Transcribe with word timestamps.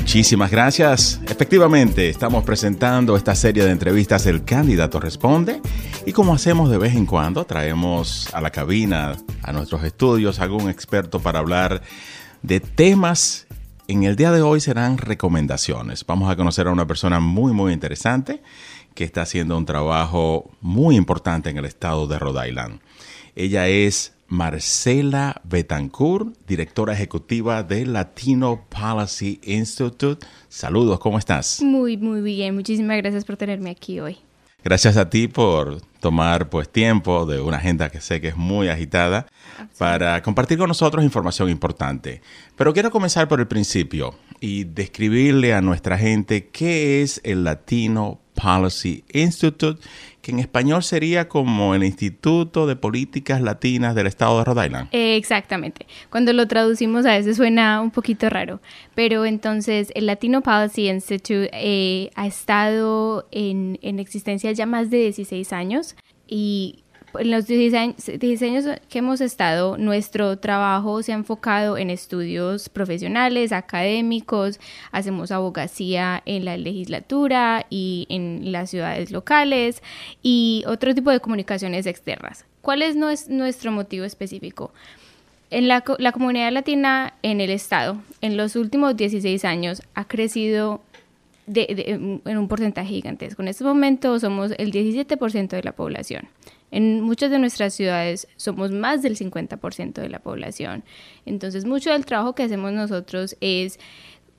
Muchísimas 0.00 0.50
gracias. 0.50 1.20
Efectivamente, 1.26 2.08
estamos 2.08 2.42
presentando 2.42 3.16
esta 3.16 3.34
serie 3.34 3.64
de 3.64 3.70
entrevistas 3.70 4.24
El 4.24 4.44
Candidato 4.44 4.98
Responde 4.98 5.60
y 6.06 6.12
como 6.12 6.34
hacemos 6.34 6.70
de 6.70 6.78
vez 6.78 6.96
en 6.96 7.04
cuando, 7.04 7.44
traemos 7.44 8.32
a 8.34 8.40
la 8.40 8.50
cabina, 8.50 9.14
a 9.42 9.52
nuestros 9.52 9.84
estudios, 9.84 10.40
algún 10.40 10.70
experto 10.70 11.20
para 11.20 11.38
hablar 11.38 11.82
de 12.42 12.60
temas. 12.60 13.46
En 13.88 14.04
el 14.04 14.16
día 14.16 14.32
de 14.32 14.40
hoy 14.40 14.60
serán 14.60 14.96
recomendaciones. 14.96 16.04
Vamos 16.06 16.30
a 16.30 16.34
conocer 16.34 16.66
a 16.66 16.72
una 16.72 16.86
persona 16.86 17.20
muy, 17.20 17.52
muy 17.52 17.72
interesante 17.74 18.42
que 18.94 19.04
está 19.04 19.22
haciendo 19.22 19.56
un 19.56 19.66
trabajo 19.66 20.50
muy 20.62 20.96
importante 20.96 21.50
en 21.50 21.58
el 21.58 21.66
estado 21.66 22.06
de 22.06 22.18
Rhode 22.18 22.48
Island. 22.48 22.80
Ella 23.36 23.68
es 23.68 24.14
Marcela 24.30 25.42
Betancourt, 25.42 26.36
directora 26.46 26.94
ejecutiva 26.94 27.64
de 27.64 27.84
Latino 27.84 28.64
Policy 28.68 29.40
Institute. 29.42 30.24
Saludos, 30.48 31.00
¿cómo 31.00 31.18
estás? 31.18 31.60
Muy, 31.62 31.96
muy 31.96 32.20
bien. 32.20 32.54
Muchísimas 32.54 32.96
gracias 32.98 33.24
por 33.24 33.36
tenerme 33.36 33.70
aquí 33.70 33.98
hoy. 33.98 34.18
Gracias 34.62 34.96
a 34.96 35.10
ti 35.10 35.26
por 35.26 35.80
tomar 35.98 36.48
pues 36.48 36.68
tiempo 36.68 37.26
de 37.26 37.40
una 37.40 37.56
agenda 37.56 37.90
que 37.90 38.00
sé 38.00 38.20
que 38.20 38.28
es 38.28 38.36
muy 38.36 38.68
agitada 38.68 39.26
para 39.78 40.22
compartir 40.22 40.58
con 40.58 40.68
nosotros 40.68 41.02
información 41.02 41.50
importante. 41.50 42.22
Pero 42.56 42.72
quiero 42.72 42.92
comenzar 42.92 43.26
por 43.26 43.40
el 43.40 43.48
principio 43.48 44.14
y 44.38 44.62
describirle 44.62 45.54
a 45.54 45.60
nuestra 45.60 45.98
gente 45.98 46.48
qué 46.48 47.02
es 47.02 47.20
el 47.24 47.42
Latino 47.42 48.20
Policy 48.42 49.04
Institute 49.12 49.80
que 50.22 50.32
en 50.32 50.38
español 50.38 50.82
sería 50.82 51.28
como 51.28 51.74
el 51.74 51.82
Instituto 51.82 52.66
de 52.66 52.76
Políticas 52.76 53.40
Latinas 53.40 53.94
del 53.94 54.06
Estado 54.06 54.38
de 54.38 54.44
Rhode 54.44 54.66
Island. 54.66 54.88
exactamente. 54.92 55.86
Cuando 56.10 56.32
lo 56.32 56.46
traducimos 56.46 57.06
a 57.06 57.16
veces 57.16 57.36
suena 57.36 57.80
un 57.80 57.90
poquito 57.90 58.28
raro, 58.28 58.60
pero 58.94 59.24
entonces 59.24 59.90
el 59.94 60.06
Latino 60.06 60.42
Policy 60.42 60.88
Institute 60.88 61.50
eh, 61.52 62.10
ha 62.14 62.26
estado 62.26 63.26
en, 63.30 63.78
en 63.82 63.98
existencia 63.98 64.52
ya 64.52 64.66
más 64.66 64.90
de 64.90 64.98
16 64.98 65.52
años 65.52 65.96
y 66.26 66.84
en 67.18 67.30
los 67.30 67.46
16 67.46 68.42
años 68.42 68.64
que 68.88 68.98
hemos 68.98 69.20
estado, 69.20 69.76
nuestro 69.76 70.38
trabajo 70.38 71.02
se 71.02 71.12
ha 71.12 71.16
enfocado 71.16 71.76
en 71.76 71.90
estudios 71.90 72.68
profesionales, 72.68 73.52
académicos, 73.52 74.60
hacemos 74.92 75.30
abogacía 75.30 76.22
en 76.26 76.44
la 76.44 76.56
legislatura 76.56 77.66
y 77.70 78.06
en 78.08 78.52
las 78.52 78.70
ciudades 78.70 79.10
locales 79.10 79.82
y 80.22 80.64
otro 80.66 80.94
tipo 80.94 81.10
de 81.10 81.20
comunicaciones 81.20 81.86
externas. 81.86 82.44
¿Cuál 82.60 82.82
es 82.82 82.96
nuestro 82.96 83.72
motivo 83.72 84.04
específico? 84.04 84.72
En 85.50 85.66
la, 85.66 85.80
comunidad 85.80 86.52
latina 86.52 87.14
en 87.22 87.40
el 87.40 87.50
Estado, 87.50 88.00
en 88.20 88.36
los 88.36 88.54
últimos 88.54 88.96
16 88.96 89.44
años, 89.44 89.82
ha 89.94 90.06
crecido 90.06 90.80
en 91.52 92.38
un 92.38 92.46
porcentaje 92.46 92.90
gigantesco. 92.90 93.42
En 93.42 93.48
este 93.48 93.64
momento 93.64 94.20
somos 94.20 94.52
el 94.58 94.70
17% 94.70 95.48
de 95.48 95.62
la 95.64 95.72
población. 95.72 96.28
En 96.70 97.00
muchas 97.00 97.30
de 97.30 97.38
nuestras 97.38 97.74
ciudades 97.74 98.28
somos 98.36 98.70
más 98.70 99.02
del 99.02 99.16
50% 99.16 99.94
de 99.94 100.08
la 100.08 100.20
población. 100.20 100.84
Entonces, 101.26 101.64
mucho 101.64 101.90
del 101.90 102.06
trabajo 102.06 102.34
que 102.34 102.44
hacemos 102.44 102.72
nosotros 102.72 103.36
es, 103.40 103.78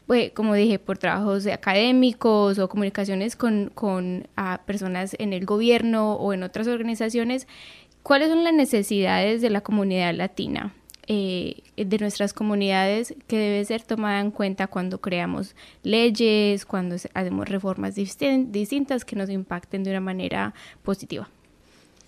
pues, 0.07 0.31
como 0.31 0.53
dije, 0.53 0.79
por 0.79 0.97
trabajos 0.97 1.45
académicos 1.47 2.59
o 2.59 2.69
comunicaciones 2.69 3.35
con, 3.35 3.71
con 3.73 4.27
personas 4.65 5.15
en 5.19 5.33
el 5.33 5.45
gobierno 5.45 6.13
o 6.13 6.33
en 6.33 6.43
otras 6.43 6.67
organizaciones. 6.67 7.47
¿Cuáles 8.03 8.29
son 8.29 8.43
las 8.43 8.53
necesidades 8.53 9.41
de 9.41 9.49
la 9.49 9.61
comunidad 9.61 10.13
latina? 10.15 10.73
Eh, 11.07 11.63
de 11.75 11.97
nuestras 11.97 12.31
comunidades 12.31 13.15
que 13.27 13.37
debe 13.37 13.65
ser 13.65 13.81
tomada 13.81 14.21
en 14.21 14.31
cuenta 14.31 14.67
cuando 14.67 15.01
creamos 15.01 15.55
leyes, 15.83 16.65
cuando 16.65 16.95
hacemos 17.13 17.49
reformas 17.49 17.95
distintas 17.95 19.03
que 19.03 19.15
nos 19.15 19.29
impacten 19.29 19.83
de 19.83 19.89
una 19.89 19.99
manera 19.99 20.53
positiva. 20.83 21.27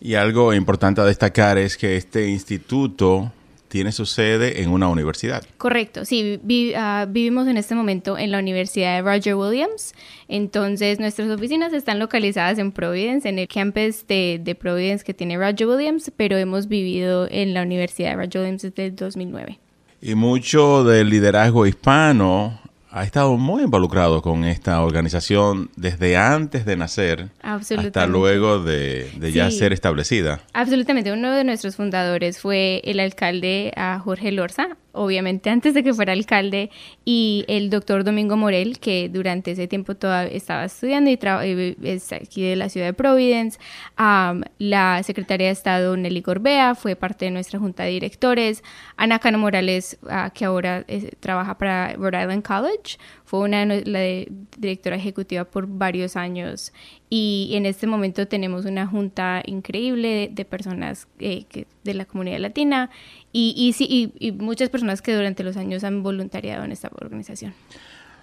Y 0.06 0.16
algo 0.16 0.53
importante 0.53 1.00
a 1.00 1.06
destacar 1.06 1.58
es 1.58 1.78
que 1.78 1.96
este 1.96 2.28
instituto 2.28 3.31
tiene 3.69 3.94
su 3.94 4.06
sede 4.06 4.62
en 4.62 4.69
una 4.69 4.90
universidad. 4.90 5.46
Correcto, 5.58 6.03
sí, 6.03 6.41
ah, 6.75 7.08
vivimos 7.09 7.47
en 7.47 7.56
este 7.56 7.74
momento 7.74 8.18
en 8.18 8.30
la 8.30 8.40
Universidad 8.40 8.97
de 8.97 9.02
Roger 9.02 9.36
Williams, 9.36 9.94
entonces 10.28 11.00
nuestras 11.00 11.30
oficinas 11.30 11.72
están 11.72 12.00
localizadas 12.00 12.59
en 12.59 12.74
Providence, 12.74 13.30
en 13.30 13.40
el 13.40 13.47
campus 13.47 14.06
de, 14.06 14.42
de 14.44 14.56
Providence 14.56 15.06
que 15.06 15.13
tiene 15.13 15.38
Roger 15.38 15.68
Williams, 15.68 16.12
pero 16.18 16.36
hemos 16.36 16.68
vivido 16.68 17.25
en 17.31 17.53
la 17.53 17.62
Universidad 17.62 18.09
de 18.09 18.16
Roger 18.18 18.42
Williams 18.42 18.62
desde 18.63 18.88
el 18.88 18.96
2009. 18.97 19.58
Y 20.02 20.16
mucho 20.16 20.84
del 20.84 21.09
liderazgo 21.09 21.66
hispano 21.66 22.59
ha 22.94 23.04
estado 23.04 23.38
muy 23.38 23.64
involucrado 23.64 24.22
con 24.22 24.44
esta 24.44 24.84
organización 24.84 25.72
desde 25.76 26.16
antes 26.16 26.64
de 26.64 26.78
nacer 26.78 27.30
hasta 27.42 28.06
luego 28.06 28.59
de, 28.59 29.09
ya 29.34 29.50
ser 29.50 29.74
establecida. 29.74 30.42
Absolutamente. 30.54 31.12
Uno 31.12 31.31
de 31.31 31.44
nuestros 31.44 31.76
fundadores 31.76 32.40
fue 32.40 32.81
el 32.86 33.00
alcalde 33.00 33.74
Jorge 34.04 34.31
Lorza, 34.31 34.78
obviamente 34.92 35.50
antes 35.50 35.74
de 35.74 35.84
que 35.84 35.92
fuera 35.92 36.14
alcalde, 36.14 36.70
y 37.04 37.46
el 37.48 37.72
doctor 37.72 38.04
Domingo 38.04 38.38
Morel, 38.38 38.78
que 38.78 39.10
durante 39.10 39.52
ese 39.52 39.68
tiempo 39.68 39.94
estaba 39.94 40.66
estudiando 40.66 41.10
y 41.10 41.75
es 41.81 42.14
aquí 42.14 42.44
de 42.44 42.56
la 42.56 42.70
ciudad 42.70 42.88
de 42.88 42.94
Providence. 42.94 43.58
la 44.60 45.02
secretaria 45.04 45.48
de 45.48 45.54
Estado 45.54 45.98
Nelly 45.98 46.22
Gorbea 46.22 46.75
fue 46.75 46.96
parte 46.96 47.25
de 47.25 47.31
nuestra 47.31 47.60
junta 47.60 47.84
de 47.84 47.90
directores. 47.90 48.64
Ana 48.98 49.18
Cano 49.18 49.40
Morales, 49.40 49.98
ah, 50.08 50.31
que 50.31 50.46
ahora 50.46 50.86
trabaja 51.20 51.58
para 51.58 51.94
Rhode 51.94 52.22
Island 52.22 52.44
College, 52.44 52.82
fue 53.25 53.41
una 53.41 53.66
la 53.66 53.99
directora 54.57 54.95
ejecutiva 54.95 55.44
por 55.45 55.67
varios 55.67 56.16
años. 56.16 56.73
Y 57.09 57.51
en 57.53 57.66
este 57.66 57.88
momento 57.88 58.27
tenemos 58.27 58.66
una 58.66 58.88
junta 58.88 59.41
increíble 59.45 60.29
de, 60.31 60.45
personas 60.45 61.07
eh, 61.19 61.45
de 61.83 61.94
la 61.94 62.05
comunidad 62.05 62.39
latina. 62.39 62.89
Y, 63.31 63.75
y, 63.79 64.13
y, 64.19 64.31
muchas 64.31 64.69
personas 64.69 65.01
que 65.01 65.16
durante 65.16 65.44
los 65.44 65.57
años 65.57 65.83
han 65.83 66.03
voluntariado 66.03 66.63
en 66.63 66.71
esta 66.71 66.89
organización. 66.94 67.53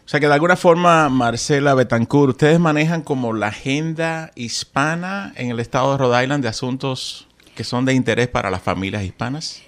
O 0.05 0.09
sea 0.11 0.19
que 0.19 0.27
de 0.27 0.35
alguna 0.35 0.57
forma, 0.57 1.09
Marcela 1.09 1.75
Betancourt, 1.75 2.31
ustedes 2.31 2.59
manejan 2.59 3.03
como 3.03 3.33
la 3.33 3.49
agenda 3.49 4.33
hispana 4.35 5.33
en 5.37 5.51
el 5.51 5.61
estado 5.61 5.93
de 5.93 5.99
Rhode 5.99 6.23
Island 6.25 6.43
de 6.43 6.49
asuntos 6.49 7.29
que 7.55 7.65
son 7.65 7.85
de 7.85 7.95
interés 7.95 8.29
para 8.29 8.51
las 8.51 8.63
familias 8.63 9.05
hispanas 9.05 9.63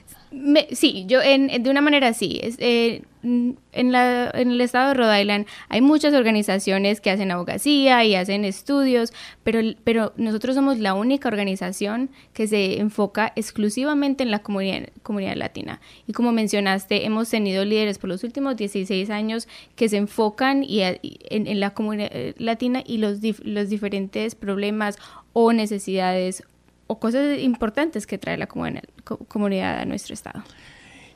sí, 0.72 1.04
yo 1.06 1.20
en, 1.22 1.62
de 1.62 1.70
una 1.70 1.81
manera 1.81 2.12
sí. 2.12 2.41
Es, 2.43 2.56
eh, 2.59 3.03
en, 3.22 3.93
la, 3.93 4.31
en 4.34 4.50
el 4.50 4.60
estado 4.60 4.88
de 4.88 4.94
Rhode 4.94 5.20
Island 5.20 5.47
hay 5.69 5.81
muchas 5.81 6.12
organizaciones 6.12 7.00
que 7.00 7.10
hacen 7.10 7.31
abogacía 7.31 8.04
y 8.04 8.16
hacen 8.16 8.44
estudios, 8.44 9.12
pero, 9.44 9.60
pero 9.84 10.12
nosotros 10.16 10.56
somos 10.56 10.78
la 10.78 10.94
única 10.94 11.28
organización 11.28 12.10
que 12.32 12.48
se 12.48 12.81
enfoca 12.81 13.32
exclusivamente 13.37 14.25
en 14.25 14.31
la 14.31 14.41
comunidad, 14.41 15.37
latina. 15.37 15.81
Y 16.06 16.12
como 16.12 16.32
mencionaste, 16.32 17.06
hemos 17.06 17.31
tenido 17.31 17.65
líderes 17.65 17.98
por 17.98 18.09
los 18.09 18.25
últimos 18.25 18.56
16 18.56 19.09
años 19.10 19.47
que 19.76 19.88
se 19.88 19.98
enfocan 19.98 20.65
en, 20.69 21.60
la 21.60 21.71
comunidad 21.71 22.10
latina 22.38 22.82
y 22.84 22.98
los, 22.98 23.19
los 23.44 23.69
diferentes 23.69 24.34
problemas 24.34 24.98
o 25.32 25.53
necesidades 25.53 26.42
o 26.87 26.98
cosas 26.98 27.38
importantes 27.38 28.06
que 28.06 28.19
trae 28.19 28.37
la 28.37 28.47
comunidad 28.47 29.81
a 29.81 29.84
nuestro 29.84 30.15
estado. 30.15 30.43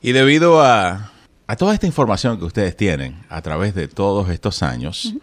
Y 0.01 0.13
debido 0.13 0.63
a, 0.63 1.13
toda 1.59 1.75
esta 1.75 1.87
información 1.87 2.39
que 2.39 2.45
ustedes 2.45 2.77
tienen 2.77 3.25
a 3.29 3.43
través 3.43 3.75
de 3.75 3.89
todos 3.89 4.29
estos 4.31 4.63
años 4.63 5.15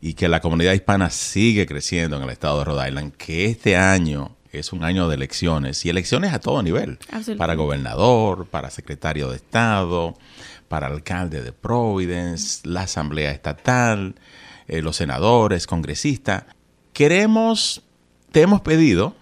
y 0.00 0.14
que 0.14 0.28
la 0.28 0.40
comunidad 0.40 0.72
hispana 0.72 1.10
sigue 1.10 1.66
creciendo 1.66 2.16
en 2.16 2.22
el 2.22 2.30
estado 2.30 2.58
de 2.58 2.64
Rhode 2.64 2.88
Island, 2.88 3.12
que 3.16 3.46
este 3.46 3.76
año 3.76 4.36
es 4.52 4.72
un 4.72 4.84
año 4.84 5.08
de 5.08 5.16
elecciones 5.16 5.84
y 5.84 5.90
elecciones 5.90 6.32
a 6.32 6.38
todo 6.38 6.62
nivel, 6.62 6.98
para 7.36 7.54
gobernador, 7.54 8.46
para 8.46 8.70
secretario 8.70 9.30
de 9.30 9.36
Estado, 9.36 10.16
para 10.68 10.86
alcalde 10.86 11.42
de 11.42 11.52
Providence, 11.52 12.60
la 12.64 12.82
Asamblea 12.82 13.30
Estatal, 13.30 14.14
eh, 14.68 14.80
los 14.80 14.96
senadores, 14.96 15.66
congresistas. 15.66 16.44
Queremos, 16.92 17.82
te 18.30 18.42
hemos 18.42 18.60
pedido 18.60 19.16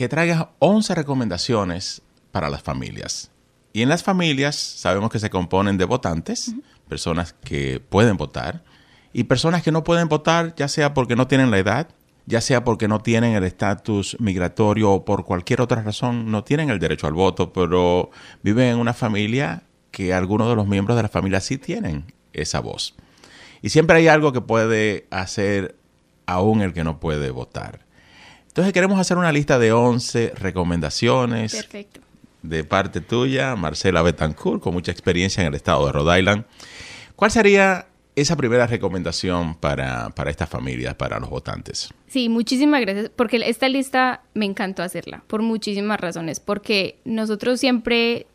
que 0.00 0.08
traigas 0.08 0.46
11 0.60 0.94
recomendaciones 0.94 2.00
para 2.32 2.48
las 2.48 2.62
familias. 2.62 3.30
Y 3.74 3.82
en 3.82 3.90
las 3.90 4.02
familias 4.02 4.56
sabemos 4.56 5.10
que 5.10 5.18
se 5.18 5.28
componen 5.28 5.76
de 5.76 5.84
votantes, 5.84 6.54
personas 6.88 7.34
que 7.34 7.80
pueden 7.80 8.16
votar, 8.16 8.64
y 9.12 9.24
personas 9.24 9.62
que 9.62 9.72
no 9.72 9.84
pueden 9.84 10.08
votar, 10.08 10.54
ya 10.56 10.68
sea 10.68 10.94
porque 10.94 11.16
no 11.16 11.26
tienen 11.26 11.50
la 11.50 11.58
edad, 11.58 11.90
ya 12.24 12.40
sea 12.40 12.64
porque 12.64 12.88
no 12.88 13.02
tienen 13.02 13.34
el 13.34 13.44
estatus 13.44 14.16
migratorio 14.18 14.90
o 14.90 15.04
por 15.04 15.26
cualquier 15.26 15.60
otra 15.60 15.82
razón, 15.82 16.30
no 16.30 16.44
tienen 16.44 16.70
el 16.70 16.78
derecho 16.78 17.06
al 17.06 17.12
voto, 17.12 17.52
pero 17.52 18.10
viven 18.42 18.68
en 18.68 18.78
una 18.78 18.94
familia 18.94 19.64
que 19.90 20.14
algunos 20.14 20.48
de 20.48 20.56
los 20.56 20.66
miembros 20.66 20.96
de 20.96 21.02
la 21.02 21.10
familia 21.10 21.40
sí 21.40 21.58
tienen 21.58 22.06
esa 22.32 22.60
voz. 22.60 22.94
Y 23.60 23.68
siempre 23.68 23.98
hay 23.98 24.08
algo 24.08 24.32
que 24.32 24.40
puede 24.40 25.06
hacer 25.10 25.76
aún 26.24 26.62
el 26.62 26.72
que 26.72 26.84
no 26.84 27.00
puede 27.00 27.30
votar. 27.30 27.89
Entonces 28.50 28.72
queremos 28.72 28.98
hacer 28.98 29.16
una 29.16 29.30
lista 29.30 29.58
de 29.58 29.72
11 29.72 30.32
recomendaciones. 30.34 31.68
De 32.42 32.64
parte 32.64 33.00
tuya, 33.00 33.54
Marcela 33.54 34.02
Betancourt, 34.02 34.60
con 34.60 34.74
mucha 34.74 34.90
experiencia 34.90 35.42
en 35.42 35.48
el 35.48 35.54
estado 35.54 35.86
de 35.86 35.92
Rhode 35.92 36.18
Island. 36.18 36.44
¿Cuál 37.14 37.30
sería 37.30 37.86
esa 38.16 38.36
primera 38.36 38.66
recomendación 38.66 39.54
para, 39.54 40.10
para 40.10 40.30
estas 40.30 40.48
familias, 40.48 40.94
para 40.94 41.18
los 41.20 41.30
votantes. 41.30 41.88
Sí, 42.08 42.28
muchísimas 42.28 42.80
gracias, 42.80 43.10
porque 43.14 43.40
esta 43.46 43.68
lista 43.68 44.22
me 44.34 44.46
encantó 44.46 44.82
hacerla, 44.82 45.22
por 45.26 45.42
muchísimas 45.42 46.00
razones, 46.00 46.40
porque 46.40 46.98
nosotros 47.04 47.60
siempre 47.60 48.26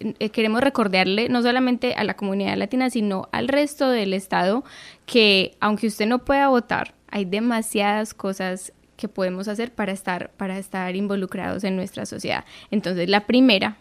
eh, 0.00 0.30
queremos 0.30 0.60
recordarle 0.60 1.28
no 1.28 1.42
solamente 1.42 1.94
a 1.94 2.04
la 2.04 2.14
comunidad 2.14 2.56
latina, 2.56 2.90
sino 2.90 3.28
al 3.32 3.48
resto 3.48 3.88
del 3.88 4.12
Estado 4.12 4.64
que 5.06 5.56
aunque 5.60 5.86
usted 5.86 6.06
no 6.06 6.24
pueda 6.24 6.48
votar, 6.48 6.94
hay 7.08 7.24
demasiadas 7.24 8.14
cosas 8.14 8.72
que 9.02 9.08
podemos 9.08 9.48
hacer 9.48 9.72
para 9.72 9.90
estar, 9.90 10.30
para 10.36 10.58
estar 10.58 10.94
involucrados 10.94 11.64
en 11.64 11.74
nuestra 11.74 12.06
sociedad. 12.06 12.44
Entonces, 12.70 13.08
la 13.08 13.26
primera 13.26 13.76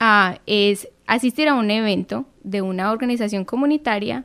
ah, 0.00 0.40
es 0.46 0.88
asistir 1.06 1.46
a 1.48 1.54
un 1.54 1.70
evento 1.70 2.26
de 2.42 2.60
una 2.60 2.90
organización 2.90 3.44
comunitaria, 3.44 4.24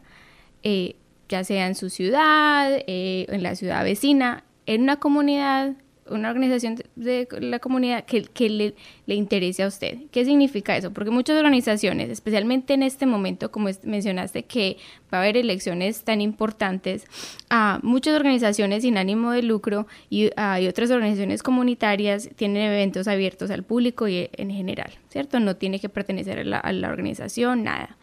eh, 0.64 0.96
ya 1.30 1.44
sea 1.44 1.68
en 1.68 1.76
su 1.76 1.92
ciudad, 1.92 2.72
eh, 2.88 3.28
en 3.30 3.44
la 3.44 3.54
ciudad 3.54 3.84
vecina, 3.84 4.44
en 4.66 4.82
una 4.82 4.96
comunidad 4.96 5.74
una 6.10 6.30
organización 6.30 6.78
de, 6.96 7.28
la 7.40 7.60
comunidad 7.60 8.06
que, 8.06 8.24
que 8.24 8.50
le, 8.50 8.76
le, 9.06 9.16
interese 9.16 9.64
a 9.64 9.68
usted. 9.68 10.00
¿Qué 10.12 10.26
significa 10.26 10.76
eso? 10.76 10.92
Porque 10.92 11.12
muchas 11.12 11.38
organizaciones, 11.38 12.10
especialmente 12.10 12.74
en 12.74 12.84
este 12.84 13.06
momento, 13.06 13.52
como 13.52 13.70
mencionaste, 13.84 14.44
que 14.44 14.78
va 15.14 15.20
a 15.20 15.22
haber 15.22 15.38
elecciones 15.38 16.04
tan 16.04 16.22
importantes, 16.22 17.06
a 17.50 17.80
muchas 17.84 18.16
organizaciones 18.16 18.84
sin 18.84 18.98
ánimo 18.98 19.32
de 19.32 19.44
lucro 19.44 19.88
y, 20.10 20.32
hay 20.36 20.68
otras 20.68 20.92
organizaciones 20.92 21.44
comunitarias 21.44 22.30
tienen 22.36 22.64
eventos 22.64 23.08
abiertos 23.08 23.52
al 23.52 23.64
público 23.64 24.08
y 24.08 24.30
en 24.34 24.52
general, 24.52 24.92
¿cierto? 25.10 25.40
No 25.40 25.56
tiene 25.56 25.80
que 25.80 25.90
pertenecer 25.90 26.40
a 26.40 26.44
la, 26.44 26.58
a 26.58 26.74
la 26.74 26.90
organización, 26.90 27.64
nada. 27.64 27.98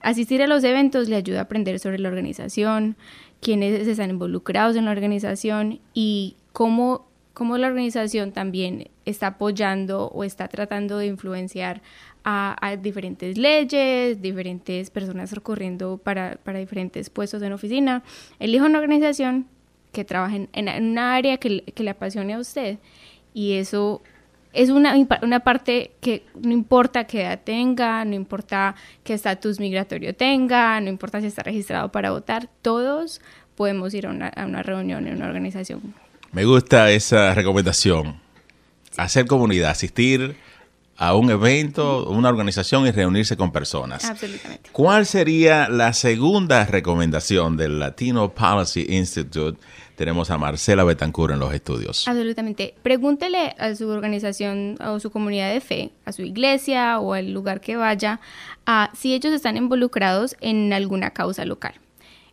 asistir 0.00 0.42
a 0.42 0.46
los 0.46 0.64
eventos 0.64 1.08
le 1.08 1.16
ayuda 1.16 1.40
a 1.40 1.42
aprender 1.42 1.78
sobre 1.78 1.98
la 1.98 2.08
organización, 2.08 2.96
quiénes 3.40 3.86
están 3.86 4.10
involucrados 4.10 4.76
en 4.76 4.86
la 4.86 4.90
organización 4.90 5.80
y 5.94 6.36
cómo, 6.56 7.04
cómo 7.34 7.58
la 7.58 7.66
organización 7.66 8.32
también 8.32 8.88
está 9.04 9.26
apoyando 9.26 10.06
o 10.06 10.24
está 10.24 10.48
tratando 10.48 10.96
de 10.96 11.04
influenciar 11.04 11.82
a, 12.24 12.78
diferentes 12.80 13.36
leyes, 13.36 14.22
diferentes 14.22 14.88
personas 14.88 15.32
recorriendo 15.32 15.98
para, 15.98 16.38
para, 16.42 16.58
diferentes 16.58 17.10
puestos 17.10 17.42
en 17.42 17.52
oficina. 17.52 18.02
Elija 18.38 18.64
una 18.64 18.78
organización 18.78 19.46
que 19.92 20.06
trabaje 20.06 20.48
en, 20.54 20.68
en 20.68 20.84
una 20.92 21.14
área 21.14 21.36
que, 21.36 21.60
que, 21.60 21.82
le 21.82 21.90
apasione 21.90 22.32
a 22.32 22.38
usted 22.38 22.78
y 23.34 23.52
eso 23.52 24.00
es 24.54 24.70
una, 24.70 24.94
una 25.20 25.40
parte 25.40 25.90
que 26.00 26.24
no 26.40 26.52
importa 26.52 27.06
qué 27.06 27.20
edad 27.20 27.40
tenga, 27.44 28.02
no 28.06 28.14
importa 28.14 28.76
qué 29.04 29.12
estatus 29.12 29.60
migratorio 29.60 30.14
tenga, 30.14 30.80
no 30.80 30.88
importa 30.88 31.20
si 31.20 31.26
está 31.26 31.42
registrado 31.42 31.92
para 31.92 32.12
votar, 32.12 32.48
todos 32.62 33.20
podemos 33.56 33.92
ir 33.92 34.06
a 34.06 34.10
una, 34.10 34.28
a 34.28 34.46
una 34.46 34.62
reunión 34.62 35.06
en 35.06 35.16
una 35.16 35.26
organización 35.26 36.05
me 36.36 36.44
gusta 36.44 36.90
esa 36.90 37.32
recomendación. 37.32 38.20
Hacer 38.98 39.24
comunidad, 39.24 39.70
asistir 39.70 40.36
a 40.98 41.14
un 41.14 41.30
evento, 41.30 42.10
una 42.10 42.28
organización 42.28 42.86
y 42.86 42.90
reunirse 42.90 43.38
con 43.38 43.52
personas. 43.52 44.04
Absolutamente. 44.04 44.68
¿Cuál 44.70 45.06
sería 45.06 45.70
la 45.70 45.94
segunda 45.94 46.66
recomendación 46.66 47.56
del 47.56 47.78
Latino 47.78 48.34
Policy 48.34 48.84
Institute? 48.86 49.58
Tenemos 49.94 50.30
a 50.30 50.36
Marcela 50.36 50.84
Betancourt 50.84 51.32
en 51.32 51.40
los 51.40 51.54
estudios. 51.54 52.06
Absolutamente. 52.06 52.74
Pregúntele 52.82 53.54
a 53.58 53.74
su 53.74 53.88
organización 53.88 54.76
o 54.86 55.00
su 55.00 55.10
comunidad 55.10 55.50
de 55.50 55.62
fe, 55.62 55.92
a 56.04 56.12
su 56.12 56.20
iglesia 56.20 56.98
o 56.98 57.14
al 57.14 57.32
lugar 57.32 57.62
que 57.62 57.76
vaya, 57.76 58.20
a 58.66 58.90
si 58.94 59.14
ellos 59.14 59.32
están 59.32 59.56
involucrados 59.56 60.36
en 60.42 60.74
alguna 60.74 61.12
causa 61.12 61.46
local. 61.46 61.72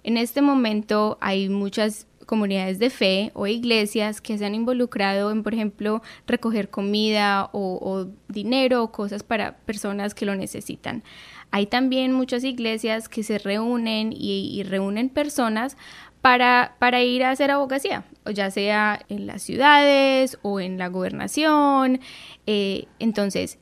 En 0.04 0.18
este 0.18 0.42
momento 0.42 1.18
hay 1.22 1.48
muchas 1.48 2.06
comunidades 2.26 2.80
de 2.80 2.90
fe 2.90 3.32
o 3.34 3.48
iglesias 3.48 4.22
que 4.22 4.38
se 4.38 4.46
han 4.46 4.56
involucrado 4.56 5.32
en, 5.32 5.44
por 5.44 5.54
ejemplo, 5.54 6.02
recoger 6.28 6.70
comida 6.70 7.50
o, 7.54 8.08
dinero 8.28 8.84
o 8.84 8.92
cosas 8.92 9.24
para 9.24 9.58
personas 9.58 10.14
que 10.14 10.26
lo 10.26 10.36
necesitan. 10.36 11.04
Hay 11.52 11.68
también 11.68 12.14
muchas 12.14 12.44
iglesias 12.44 13.10
que 13.10 13.24
se 13.24 13.38
reúnen 13.38 14.14
y, 14.14 14.64
reúnen 14.64 15.10
personas 15.10 15.78
para, 16.22 16.76
para, 16.80 17.04
ir 17.04 17.24
a 17.24 17.32
hacer 17.32 17.52
abogacía, 17.52 18.06
ya 18.26 18.50
sea 18.50 19.02
en 19.10 19.28
las 19.28 19.44
ciudades 19.44 20.40
o 20.42 20.60
en 20.60 20.78
la 20.78 20.88
gobernación. 20.88 22.00
Eh, 22.48 22.86
entonces, 23.00 23.60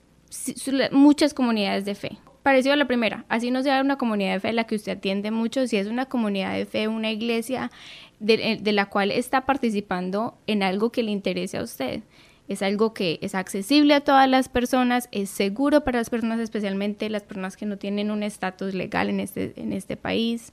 muchas 0.91 1.33
comunidades 1.33 1.85
de 1.85 1.95
fe 1.95 2.19
parecido 2.43 2.73
a 2.73 2.77
la 2.77 2.85
primera, 2.85 3.25
así 3.29 3.51
no 3.51 3.61
sea 3.61 3.81
una 3.81 3.97
comunidad 3.97 4.33
de 4.33 4.39
fe 4.39 4.53
la 4.53 4.65
que 4.65 4.75
usted 4.75 4.93
atiende 4.93 5.31
mucho, 5.31 5.67
si 5.67 5.77
es 5.77 5.87
una 5.87 6.07
comunidad 6.07 6.53
de 6.53 6.65
fe, 6.65 6.87
una 6.87 7.11
iglesia 7.11 7.71
de, 8.21 8.59
de, 8.61 8.71
la 8.71 8.85
cual 8.85 9.11
está 9.11 9.45
participando 9.45 10.37
en 10.47 10.63
algo 10.63 10.91
que 10.91 11.03
le 11.03 11.11
interese 11.11 11.57
a 11.57 11.63
usted. 11.63 12.01
Es 12.47 12.61
algo 12.61 12.93
que 12.93 13.17
es 13.21 13.35
accesible 13.35 13.93
a 13.93 14.01
todas 14.01 14.29
las 14.29 14.49
personas, 14.49 15.09
es 15.11 15.29
seguro 15.29 15.83
para 15.83 15.99
las 15.99 16.09
personas, 16.09 16.39
especialmente 16.39 17.09
las 17.09 17.23
personas 17.23 17.55
que 17.57 17.65
no 17.65 17.77
tienen 17.77 18.11
un 18.11 18.23
estatus 18.23 18.73
legal 18.73 19.09
en 19.09 19.19
este, 19.19 19.53
en 19.55 19.73
este 19.73 19.97
país. 19.97 20.51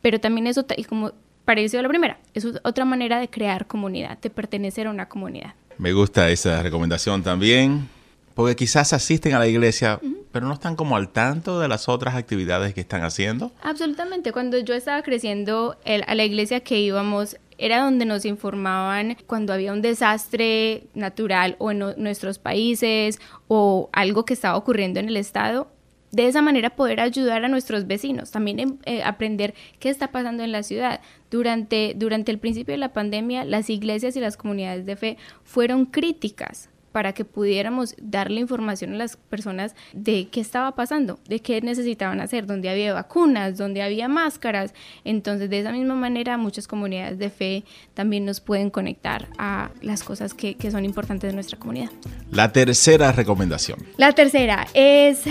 pero 0.00 0.20
también 0.20 0.46
eso, 0.46 0.64
y 0.76 0.84
como 0.84 1.12
parecido 1.44 1.80
a 1.80 1.82
la 1.82 1.88
primera, 1.88 2.18
es 2.34 2.46
otra 2.62 2.84
manera 2.84 3.20
de 3.20 3.28
crear 3.28 3.66
comunidad, 3.66 4.18
de 4.18 4.30
pertenecer 4.30 4.86
a 4.86 4.90
una 4.90 5.08
comunidad. 5.08 5.54
Me 5.78 5.92
gusta 5.92 6.30
esa 6.30 6.62
recomendación 6.62 7.22
también, 7.22 7.88
porque 8.34 8.56
quizás 8.56 8.92
asisten 8.92 9.34
a 9.34 9.38
la 9.38 9.48
iglesia 9.48 10.00
pero 10.32 10.46
no 10.46 10.54
están 10.54 10.76
como 10.76 10.96
al 10.96 11.08
tanto 11.08 11.60
de 11.60 11.68
las 11.68 11.88
otras 11.88 12.14
actividades 12.14 12.74
que 12.74 12.80
están 12.80 13.02
haciendo. 13.02 13.52
Absolutamente. 13.62 14.32
Cuando 14.32 14.58
yo 14.58 14.74
estaba 14.74 15.02
creciendo, 15.02 15.76
a 15.84 16.14
la 16.14 16.24
iglesia 16.24 16.60
que 16.60 16.78
íbamos 16.80 17.36
era 17.58 17.82
donde 17.82 18.06
nos 18.06 18.24
informaban 18.24 19.18
cuando 19.26 19.52
había 19.52 19.72
un 19.72 19.82
desastre 19.82 20.84
natural 20.94 21.56
o 21.58 21.70
en 21.70 21.78
nuestros 21.98 22.38
países 22.38 23.20
o 23.48 23.90
algo 23.92 24.24
que 24.24 24.34
estaba 24.34 24.56
ocurriendo 24.56 24.98
en 24.98 25.08
el 25.08 25.16
estado. 25.16 25.68
De 26.10 26.26
esa 26.26 26.42
manera 26.42 26.70
poder 26.70 27.00
ayudar 27.00 27.44
a 27.44 27.48
nuestros 27.48 27.86
vecinos, 27.86 28.32
también 28.32 28.58
em, 28.58 28.78
eh, 28.84 29.02
aprender 29.04 29.54
qué 29.78 29.90
está 29.90 30.10
pasando 30.10 30.42
en 30.42 30.50
la 30.50 30.64
ciudad. 30.64 31.00
Durante, 31.30 31.92
durante 31.96 32.32
el 32.32 32.38
principio 32.38 32.72
de 32.72 32.78
la 32.78 32.92
pandemia, 32.92 33.44
las 33.44 33.70
iglesias 33.70 34.16
y 34.16 34.20
las 34.20 34.36
comunidades 34.36 34.86
de 34.86 34.96
fe 34.96 35.18
fueron 35.44 35.86
críticas 35.86 36.69
para 36.92 37.12
que 37.12 37.24
pudiéramos 37.24 37.94
darle 38.00 38.40
información 38.40 38.94
a 38.94 38.96
las 38.96 39.16
personas 39.16 39.74
de 39.92 40.28
qué 40.28 40.40
estaba 40.40 40.74
pasando, 40.74 41.18
de 41.28 41.40
qué 41.40 41.60
necesitaban 41.60 42.20
hacer, 42.20 42.46
donde 42.46 42.68
había 42.68 42.92
vacunas, 42.92 43.56
donde 43.56 43.82
había 43.82 44.08
máscaras. 44.08 44.74
Entonces, 45.04 45.50
de 45.50 45.60
esa 45.60 45.72
misma 45.72 45.94
manera, 45.94 46.36
muchas 46.36 46.66
comunidades 46.66 47.18
de 47.18 47.30
fe 47.30 47.64
también 47.94 48.24
nos 48.24 48.40
pueden 48.40 48.70
conectar 48.70 49.28
a 49.38 49.70
las 49.82 50.02
cosas 50.02 50.34
que, 50.34 50.56
son 50.70 50.84
importantes 50.84 51.30
de 51.30 51.34
nuestra 51.34 51.58
comunidad. 51.58 51.90
La 52.30 52.52
tercera 52.52 53.10
recomendación. 53.10 53.78
La 53.96 54.12
tercera 54.12 54.68
es 54.72 55.24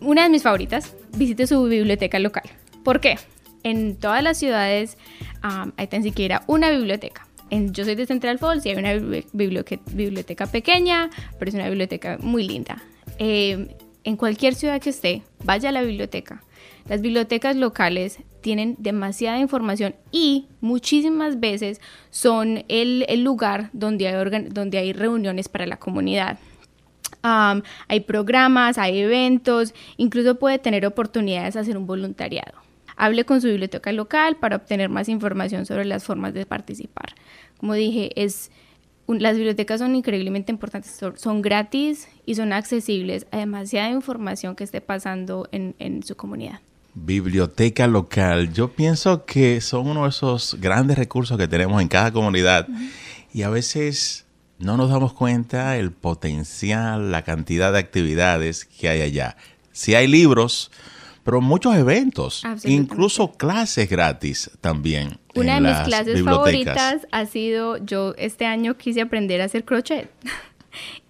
una 0.00 0.22
de 0.22 0.28
mis 0.28 0.42
favoritas, 0.42 0.94
visite 1.16 1.46
su 1.46 1.64
biblioteca 1.64 2.18
local. 2.20 2.44
¿Por 2.84 3.00
qué? 3.00 3.18
En 3.64 3.96
todas 3.96 4.22
las 4.22 4.38
ciudades 4.38 4.96
hay 5.42 5.86
tan 5.88 6.02
siquiera 6.02 6.44
una 6.46 6.70
biblioteca 6.70 7.26
yo 7.72 7.84
soy 7.84 7.94
de 7.94 8.06
Central 8.06 8.38
Falls 8.38 8.64
y 8.66 8.70
hay 8.70 8.76
una 8.76 8.94
biblioteca, 9.32 10.46
pequeña, 10.46 11.10
pero 11.38 11.48
es 11.48 11.54
una 11.54 11.68
biblioteca 11.68 12.18
muy 12.20 12.46
linda. 12.46 12.82
Em, 13.18 13.68
en 14.04 14.16
cualquier 14.16 14.54
ciudad 14.54 14.80
que 14.80 14.90
esté, 14.90 15.22
vaya 15.44 15.70
a 15.70 15.72
la 15.72 15.82
biblioteca. 15.82 16.42
Las 16.88 17.00
bibliotecas 17.00 17.56
locales 17.56 18.18
tienen 18.42 18.76
demasiada 18.78 19.38
información 19.38 19.94
y 20.12 20.48
muchísimas 20.60 21.40
veces 21.40 21.80
son 22.10 22.64
el, 22.68 23.06
lugar 23.24 23.70
donde 23.72 24.08
hay, 24.08 24.48
donde 24.50 24.78
hay 24.78 24.92
reuniones 24.92 25.48
para 25.48 25.66
la 25.66 25.78
comunidad. 25.78 26.38
hay 27.22 28.00
programas, 28.00 28.76
hay 28.76 28.98
eventos, 28.98 29.72
incluso 29.96 30.38
puede 30.38 30.58
tener 30.58 30.84
oportunidades 30.84 31.54
de 31.54 31.60
hacer 31.60 31.78
un 31.78 31.86
voluntariado. 31.86 32.58
Hable 32.96 33.24
con 33.24 33.40
su 33.40 33.48
biblioteca 33.48 33.90
local 33.92 34.36
para 34.36 34.56
obtener 34.56 34.90
más 34.90 35.08
información 35.08 35.64
sobre 35.64 35.86
las 35.86 36.04
formas 36.04 36.34
de 36.34 36.44
participar. 36.44 37.14
Como 37.58 37.74
dije, 37.74 38.10
es 38.22 38.50
las 39.06 39.36
bibliotecas 39.36 39.80
son 39.80 39.94
increíblemente 39.94 40.50
importantes, 40.50 40.98
son, 41.16 41.42
gratis 41.42 42.08
y 42.24 42.34
son 42.34 42.52
accesibles 42.52 43.26
a 43.30 43.38
demasiada 43.38 43.90
información 43.90 44.56
que 44.56 44.64
esté 44.64 44.80
pasando 44.80 45.48
en, 45.52 46.02
su 46.02 46.16
comunidad. 46.16 46.60
Biblioteca 46.94 47.86
local, 47.86 48.52
yo 48.52 48.72
pienso 48.72 49.24
que 49.24 49.60
son 49.60 49.88
uno 49.88 50.04
de 50.04 50.10
esos 50.10 50.56
grandes 50.60 50.96
recursos 50.96 51.36
que 51.36 51.48
tenemos 51.48 51.82
en 51.82 51.88
cada 51.88 52.12
comunidad 52.12 52.68
y 53.32 53.42
a 53.42 53.50
veces 53.50 54.24
no 54.58 54.76
nos 54.76 54.90
damos 54.90 55.12
cuenta 55.12 55.76
el 55.76 55.90
potencial, 55.90 57.10
la 57.10 57.22
cantidad 57.22 57.72
de 57.72 57.80
actividades 57.80 58.64
que 58.64 58.88
hay 58.88 59.02
allá. 59.02 59.36
Si 59.72 59.94
hay 59.96 60.06
libros, 60.06 60.70
pero 61.24 61.40
muchos 61.40 61.74
eventos, 61.74 62.44
incluso 62.64 63.32
clases 63.32 63.88
gratis 63.88 64.50
también. 64.60 65.18
Una 65.34 65.54
de 65.54 65.62
mis 65.62 65.78
clases 65.78 66.22
favoritas 66.22 67.06
ha 67.10 67.26
sido, 67.26 67.78
yo 67.78 68.14
este 68.18 68.46
año 68.46 68.76
quise 68.76 69.00
aprender 69.00 69.40
a 69.40 69.44
hacer 69.44 69.64
crochet. 69.64 70.10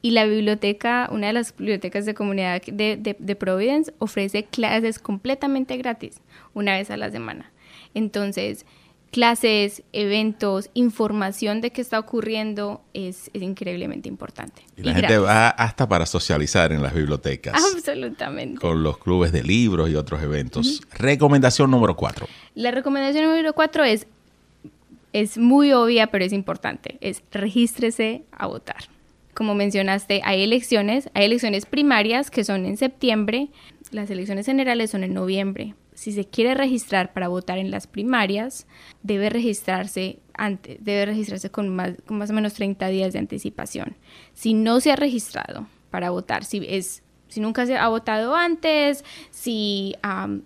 Y 0.03 0.11
la 0.11 0.27
biblioteca, 0.27 1.09
una 1.11 1.29
de 1.29 1.33
las 1.33 1.57
bibliotecas 1.57 2.05
de 2.05 2.13
comunidad 2.13 2.61
de, 2.61 2.99
de, 2.99 3.17
de 3.19 3.35
Providence, 3.35 3.95
ofrece 3.99 4.45
clases 4.45 4.99
completamente 4.99 5.79
gratis, 5.79 6.21
una 6.53 6.77
vez 6.77 6.91
a 6.91 6.99
la 6.99 7.11
semana. 7.11 7.51
Entonces, 7.95 8.67
clases, 9.15 9.85
eventos, 9.93 10.71
información 10.75 11.61
de 11.61 11.71
qué 11.71 11.81
está 11.81 12.01
ocurriendo 12.01 12.83
es, 12.95 13.31
es 13.33 13.43
increíblemente 13.43 14.09
importante. 14.09 14.63
Y 14.77 14.83
la 14.83 14.93
gente 14.93 15.19
va 15.19 15.51
hasta 15.51 15.89
para 15.89 16.05
socializar 16.05 16.73
en 16.73 16.83
las 16.83 16.93
bibliotecas. 16.93 17.55
Absolutamente. 17.55 18.61
Con 18.61 18.83
los 18.83 18.99
clubes 18.99 19.31
de 19.31 19.45
libros 19.45 19.89
y 19.89 19.95
otros 19.95 20.21
eventos. 20.21 20.81
Recomendación 20.99 21.71
número 21.71 21.95
cuatro. 21.95 22.27
La 22.57 22.73
recomendación 22.73 23.27
número 23.27 23.53
cuatro 23.53 23.85
es, 23.85 24.09
es 25.13 25.39
muy 25.39 25.73
obvia, 25.73 26.09
pero 26.09 26.25
es 26.25 26.33
importante. 26.33 26.99
Es 27.01 27.23
regístrese 27.31 28.25
a 28.33 28.49
votar. 28.49 28.89
Como 29.33 29.55
mencionaste, 29.55 30.23
hay 30.25 30.43
elecciones, 30.43 31.09
hay 31.15 31.27
elecciones 31.27 31.67
primarias 31.67 32.33
que 32.33 32.43
son 32.43 32.67
en 32.67 32.77
septiembre, 32.77 33.51
las 33.93 34.11
elecciones 34.11 34.47
generales 34.47 34.91
son 34.91 35.05
en 35.05 35.15
noviembre 35.15 35.77
si 35.95 36.13
se 36.13 36.25
quiere 36.27 36.55
registrar 36.55 37.13
para 37.13 37.29
votar 37.29 37.59
en 37.59 37.71
las 37.71 37.87
primarias, 37.87 38.67
debe 39.03 39.31
registrarse 39.31 40.19
antes, 40.35 40.79
debe 40.85 41.07
registrarse 41.07 41.51
con 41.51 41.75
más, 41.75 41.95
más 42.09 42.31
o 42.31 42.33
menos 42.33 42.55
30 42.55 42.89
días 42.89 43.13
de 43.13 43.21
anticipación. 43.21 43.97
Si 44.33 44.55
no 44.55 44.81
se 44.81 44.93
ha 44.93 44.97
registrado 44.97 45.69
para 45.91 46.11
votar, 46.11 46.45
si 46.45 46.65
es 46.69 47.03
si 47.29 47.41
nunca 47.41 47.67
se 47.67 47.77
ha 47.77 47.89
votado 47.89 48.37
antes, 48.37 49.05
si 49.31 49.97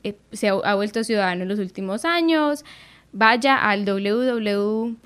eh, 0.04 0.16
se 0.32 0.48
ha, 0.48 0.74
vuelto 0.74 1.04
ciudadano 1.04 1.42
en 1.42 1.48
los 1.48 1.58
últimos 1.58 2.06
años, 2.06 2.64
vaya 3.12 3.56
al 3.56 3.84
www.sos.ri.gov 3.84 4.96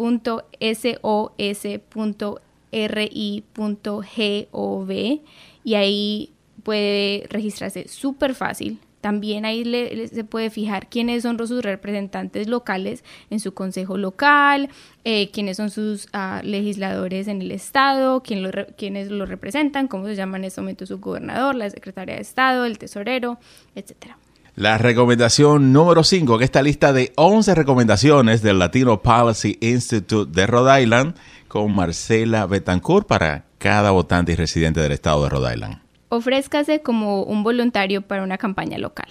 y 5.65 5.75
ahí 5.75 6.33
puede 6.63 7.27
registrarse 7.31 7.89
súper 7.89 8.37
fácil 8.37 8.79
también 9.02 9.44
ahí 9.44 9.64
se 10.11 10.25
puede 10.25 10.49
fijar 10.49 10.88
quiénes 10.88 11.25
son 11.25 11.37
sus 11.47 11.62
representantes 11.62 12.47
locales 12.47 13.02
en 13.30 13.40
su 13.40 13.52
consejo 13.52 13.99
local, 13.99 14.71
eh, 15.04 15.28
quiénes 15.32 15.56
son 15.56 15.71
sus 15.71 16.09
ah, 16.12 16.40
legisladores 16.44 17.26
en 17.26 17.42
el 17.42 17.50
estado, 17.50 18.23
quién 18.23 18.44
lo 18.44 18.50
quiénes 18.78 19.11
lo 19.11 19.26
representan, 19.26 19.88
cómo 19.88 20.06
se 20.06 20.14
llama 20.14 20.38
en 20.38 20.44
este 20.44 20.61
momento 20.61 20.87
su 20.87 21.00
gobernador, 21.00 21.56
la 21.56 21.68
secretaria 21.68 22.14
de 22.14 22.23
estado, 22.23 22.64
el 22.64 22.78
tesorero, 22.78 23.38
etcétera. 23.75 24.16
La 24.54 24.78
recomendación 24.78 25.73
número 25.73 26.04
5, 26.04 26.38
que 26.38 26.44
esta 26.44 26.62
lista 26.62 26.92
de 26.92 27.12
11 27.16 27.56
recomendaciones 27.56 28.40
del 28.40 28.61
Latino 28.61 29.02
Policy 29.02 29.59
Institute 29.61 30.30
de 30.32 30.47
Rhode 30.47 30.82
Island 30.82 31.16
con 31.49 31.75
Marcela 31.75 32.47
Betancourt 32.47 33.09
para 33.09 33.47
cada 33.59 33.90
votante 33.90 34.32
y 34.32 34.37
residente 34.37 34.80
del 34.80 34.92
estado 34.92 35.25
de 35.25 35.28
Rhode 35.30 35.54
Island 35.54 35.82
ofrézcase 36.12 36.83
como 36.83 37.23
un 37.23 37.42
voluntario 37.42 38.02
para 38.02 38.23
una 38.23 38.37
campaña 38.37 38.76
local. 38.76 39.09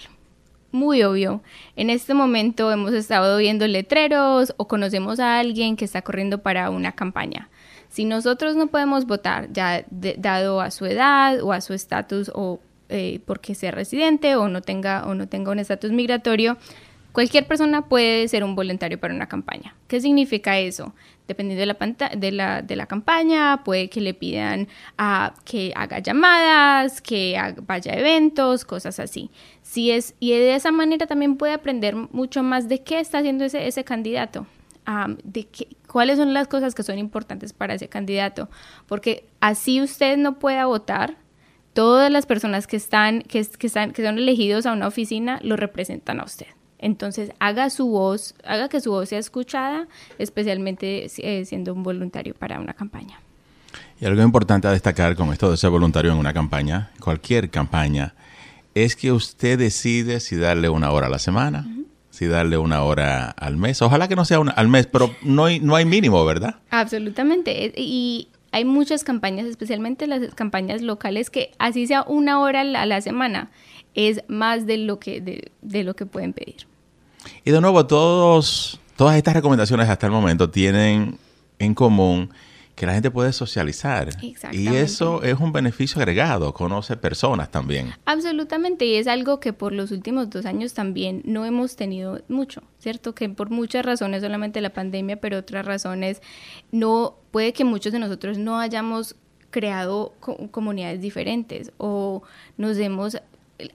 Muy 0.70 1.02
obvio, 1.02 1.42
en 1.74 1.90
este 1.90 2.14
momento 2.14 2.70
hemos 2.70 2.92
estado 2.92 3.38
viendo 3.38 3.66
letreros 3.66 4.54
o 4.56 4.68
conocemos 4.68 5.18
a 5.18 5.40
alguien 5.40 5.76
que 5.76 5.84
está 5.84 6.02
corriendo 6.02 6.38
para 6.38 6.70
una 6.70 6.92
campaña. 6.92 7.50
Si 7.88 8.04
nosotros 8.04 8.54
no 8.54 8.68
podemos 8.68 9.06
votar, 9.06 9.52
ya 9.52 9.84
dado 9.90 10.60
a 10.60 10.70
su 10.70 10.86
edad 10.86 11.42
o 11.42 11.52
a 11.52 11.60
su 11.60 11.74
estatus 11.74 12.30
o 12.34 12.60
eh, 12.88 13.20
porque 13.26 13.56
sea 13.56 13.72
residente 13.72 14.36
o 14.36 14.48
no 14.48 14.62
tenga, 14.62 15.04
o 15.04 15.14
no 15.16 15.26
tenga 15.26 15.50
un 15.50 15.58
estatus 15.58 15.90
migratorio, 15.90 16.56
Cualquier 17.12 17.46
persona 17.46 17.82
puede 17.82 18.26
ser 18.28 18.42
un 18.42 18.54
voluntario 18.54 18.98
para 18.98 19.14
una 19.14 19.28
campaña. 19.28 19.74
¿Qué 19.86 20.00
significa 20.00 20.58
eso? 20.58 20.94
Dependiendo 21.28 21.60
de 21.60 21.66
la, 21.66 22.62
de 22.62 22.62
de 22.66 22.76
la 22.76 22.86
campaña, 22.86 23.62
puede 23.64 23.90
que 23.90 24.00
le 24.00 24.14
pidan 24.14 24.68
que 25.44 25.72
haga 25.76 25.98
llamadas, 25.98 27.02
que 27.02 27.38
vaya 27.66 27.92
a 27.92 27.96
eventos, 27.96 28.64
cosas 28.64 28.98
así. 28.98 29.30
Y 29.74 30.30
de 30.30 30.54
esa 30.54 30.72
manera 30.72 31.06
también 31.06 31.36
puede 31.36 31.52
aprender 31.52 31.94
mucho 31.94 32.42
más 32.42 32.68
de 32.68 32.82
qué 32.82 33.00
está 33.00 33.18
haciendo 33.18 33.44
ese, 33.44 33.66
ese 33.66 33.84
candidato. 33.84 34.46
de 35.22 35.44
qué, 35.44 35.68
cuáles 35.86 36.16
son 36.16 36.32
las 36.32 36.48
cosas 36.48 36.74
que 36.74 36.82
son 36.82 36.98
importantes 36.98 37.52
para 37.52 37.74
ese 37.74 37.88
candidato. 37.88 38.48
Porque 38.86 39.26
así 39.40 39.82
usted 39.82 40.16
no 40.16 40.38
pueda 40.38 40.64
votar, 40.64 41.16
todas 41.74 42.10
las 42.10 42.26
personas 42.26 42.66
que 42.66 42.76
están, 42.76 43.22
que, 43.22 43.46
que, 43.46 43.66
están, 43.66 43.92
que 43.92 44.04
son 44.04 44.18
elegidos 44.18 44.66
a 44.66 44.72
una 44.72 44.86
oficina 44.86 45.40
lo 45.42 45.56
representan 45.56 46.20
a 46.20 46.24
usted. 46.24 46.46
Entonces, 46.82 47.30
haga 47.38 47.70
su 47.70 47.86
voz, 47.86 48.34
haga 48.44 48.68
que 48.68 48.80
su 48.80 48.90
voz 48.90 49.08
sea 49.08 49.20
escuchada, 49.20 49.86
especialmente 50.18 51.06
eh, 51.18 51.44
siendo 51.44 51.72
un 51.72 51.84
voluntario 51.84 52.34
para 52.34 52.58
una 52.58 52.74
campaña. 52.74 53.20
Y 54.00 54.04
algo 54.04 54.20
importante 54.20 54.66
a 54.66 54.72
destacar 54.72 55.14
con 55.14 55.32
esto 55.32 55.48
de 55.48 55.56
ser 55.56 55.70
voluntario 55.70 56.10
en 56.10 56.18
una 56.18 56.34
campaña, 56.34 56.90
cualquier 57.00 57.50
campaña, 57.50 58.14
es 58.74 58.96
que 58.96 59.12
usted 59.12 59.60
decide 59.60 60.18
si 60.18 60.34
darle 60.34 60.68
una 60.68 60.90
hora 60.90 61.06
a 61.06 61.10
la 61.10 61.20
semana, 61.20 61.64
si 62.10 62.26
darle 62.26 62.58
una 62.58 62.82
hora 62.82 63.30
al 63.30 63.56
mes. 63.56 63.80
Ojalá 63.80 64.08
que 64.08 64.16
no 64.16 64.24
sea 64.24 64.40
una 64.40 64.50
al 64.50 64.66
mes, 64.66 64.88
pero 64.88 65.14
no 65.22 65.44
hay, 65.44 65.60
no 65.60 65.76
hay 65.76 65.84
mínimo, 65.84 66.24
¿verdad? 66.24 66.56
Absolutamente. 66.70 67.72
Y 67.76 68.28
hay 68.50 68.64
muchas 68.64 69.04
campañas, 69.04 69.46
especialmente 69.46 70.08
las 70.08 70.34
campañas 70.34 70.82
locales, 70.82 71.30
que 71.30 71.52
así 71.60 71.86
sea 71.86 72.02
una 72.08 72.40
hora 72.40 72.62
a 72.62 72.86
la 72.86 73.00
semana, 73.00 73.52
es 73.94 74.24
más 74.26 74.66
de 74.66 74.78
lo 74.78 74.98
que, 74.98 75.20
de 75.60 75.84
lo 75.84 75.94
que 75.94 76.06
pueden 76.06 76.32
pedir. 76.32 76.71
Y 77.44 77.50
de 77.50 77.60
nuevo, 77.60 77.86
todos, 77.86 78.80
todas 78.96 79.16
estas 79.16 79.34
recomendaciones 79.34 79.88
hasta 79.88 80.06
el 80.06 80.12
momento 80.12 80.50
tienen 80.50 81.18
en 81.58 81.74
común 81.74 82.30
que 82.74 82.86
la 82.86 82.94
gente 82.94 83.10
puede 83.10 83.32
socializar. 83.32 84.08
Y 84.50 84.68
eso 84.68 85.22
es 85.22 85.38
un 85.38 85.52
beneficio 85.52 86.00
agregado, 86.00 86.52
conoce 86.54 86.96
personas 86.96 87.50
también. 87.50 87.92
Absolutamente, 88.06 88.86
y 88.86 88.96
es 88.96 89.06
algo 89.06 89.40
que 89.40 89.52
por 89.52 89.72
los 89.72 89.90
últimos 89.90 90.30
dos 90.30 90.46
años 90.46 90.72
también 90.72 91.22
no 91.24 91.44
hemos 91.44 91.76
tenido 91.76 92.22
mucho, 92.28 92.62
¿cierto? 92.78 93.14
Que 93.14 93.28
por 93.28 93.50
muchas 93.50 93.84
razones, 93.84 94.22
solamente 94.22 94.60
la 94.60 94.72
pandemia, 94.72 95.20
pero 95.20 95.38
otras 95.38 95.66
razones, 95.66 96.22
no 96.70 97.16
puede 97.30 97.52
que 97.52 97.64
muchos 97.64 97.92
de 97.92 97.98
nosotros 97.98 98.38
no 98.38 98.58
hayamos 98.58 99.16
creado 99.50 100.14
comunidades 100.50 101.00
diferentes 101.00 101.72
o 101.76 102.22
nos 102.56 102.78
hemos 102.78 103.18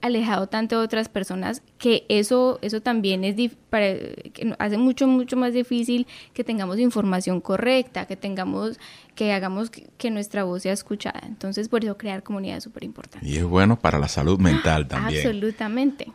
alejado 0.00 0.48
tanto 0.48 0.78
de 0.78 0.84
otras 0.84 1.08
personas 1.08 1.62
que 1.78 2.04
eso, 2.08 2.58
eso 2.62 2.80
también 2.80 3.24
es 3.24 3.36
para, 3.70 3.86
que 4.32 4.54
hace 4.58 4.78
mucho, 4.78 5.06
mucho 5.06 5.36
más 5.36 5.52
difícil 5.52 6.06
que 6.34 6.44
tengamos 6.44 6.78
información 6.78 7.40
correcta, 7.40 8.06
que 8.06 8.16
tengamos, 8.16 8.78
que 9.14 9.32
hagamos 9.32 9.70
que, 9.70 10.10
nuestra 10.10 10.44
voz 10.44 10.62
sea 10.62 10.72
escuchada. 10.72 11.20
Entonces, 11.26 11.68
por 11.68 11.84
eso 11.84 11.96
crear 11.96 12.22
comunidad 12.22 12.58
es 12.58 12.64
súper 12.64 12.84
importante. 12.84 13.26
Y 13.26 13.36
es 13.36 13.44
bueno 13.44 13.78
para 13.78 13.98
la 13.98 14.08
salud 14.08 14.38
mental 14.38 14.88
también. 14.88 15.20
Absolutamente. 15.20 16.12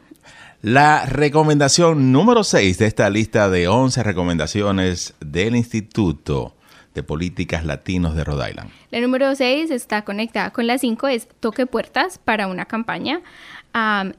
La 0.62 1.06
recomendación 1.06 2.12
número 2.12 2.44
6 2.44 2.77
de 2.77 2.86
esta 2.86 3.10
lista 3.10 3.50
de 3.50 3.68
11 3.68 4.01
recomendaciones 4.03 5.13
del 5.20 5.56
Instituto 5.56 6.56
de 6.94 7.03
Políticas 7.03 7.65
Latinos 7.65 8.15
de 8.15 8.24
Rhode 8.24 8.51
Island. 8.51 8.72
La 8.92 9.01
número 9.01 9.34
6 9.36 9.72
está 9.72 10.03
conectada 10.03 10.51
con 10.51 10.68
la 10.68 10.77
5, 10.77 11.08
es 11.08 11.27
toque 11.39 11.65
puertas 11.65 12.18
para 12.18 12.48
una 12.48 12.65
campaña 12.65 13.22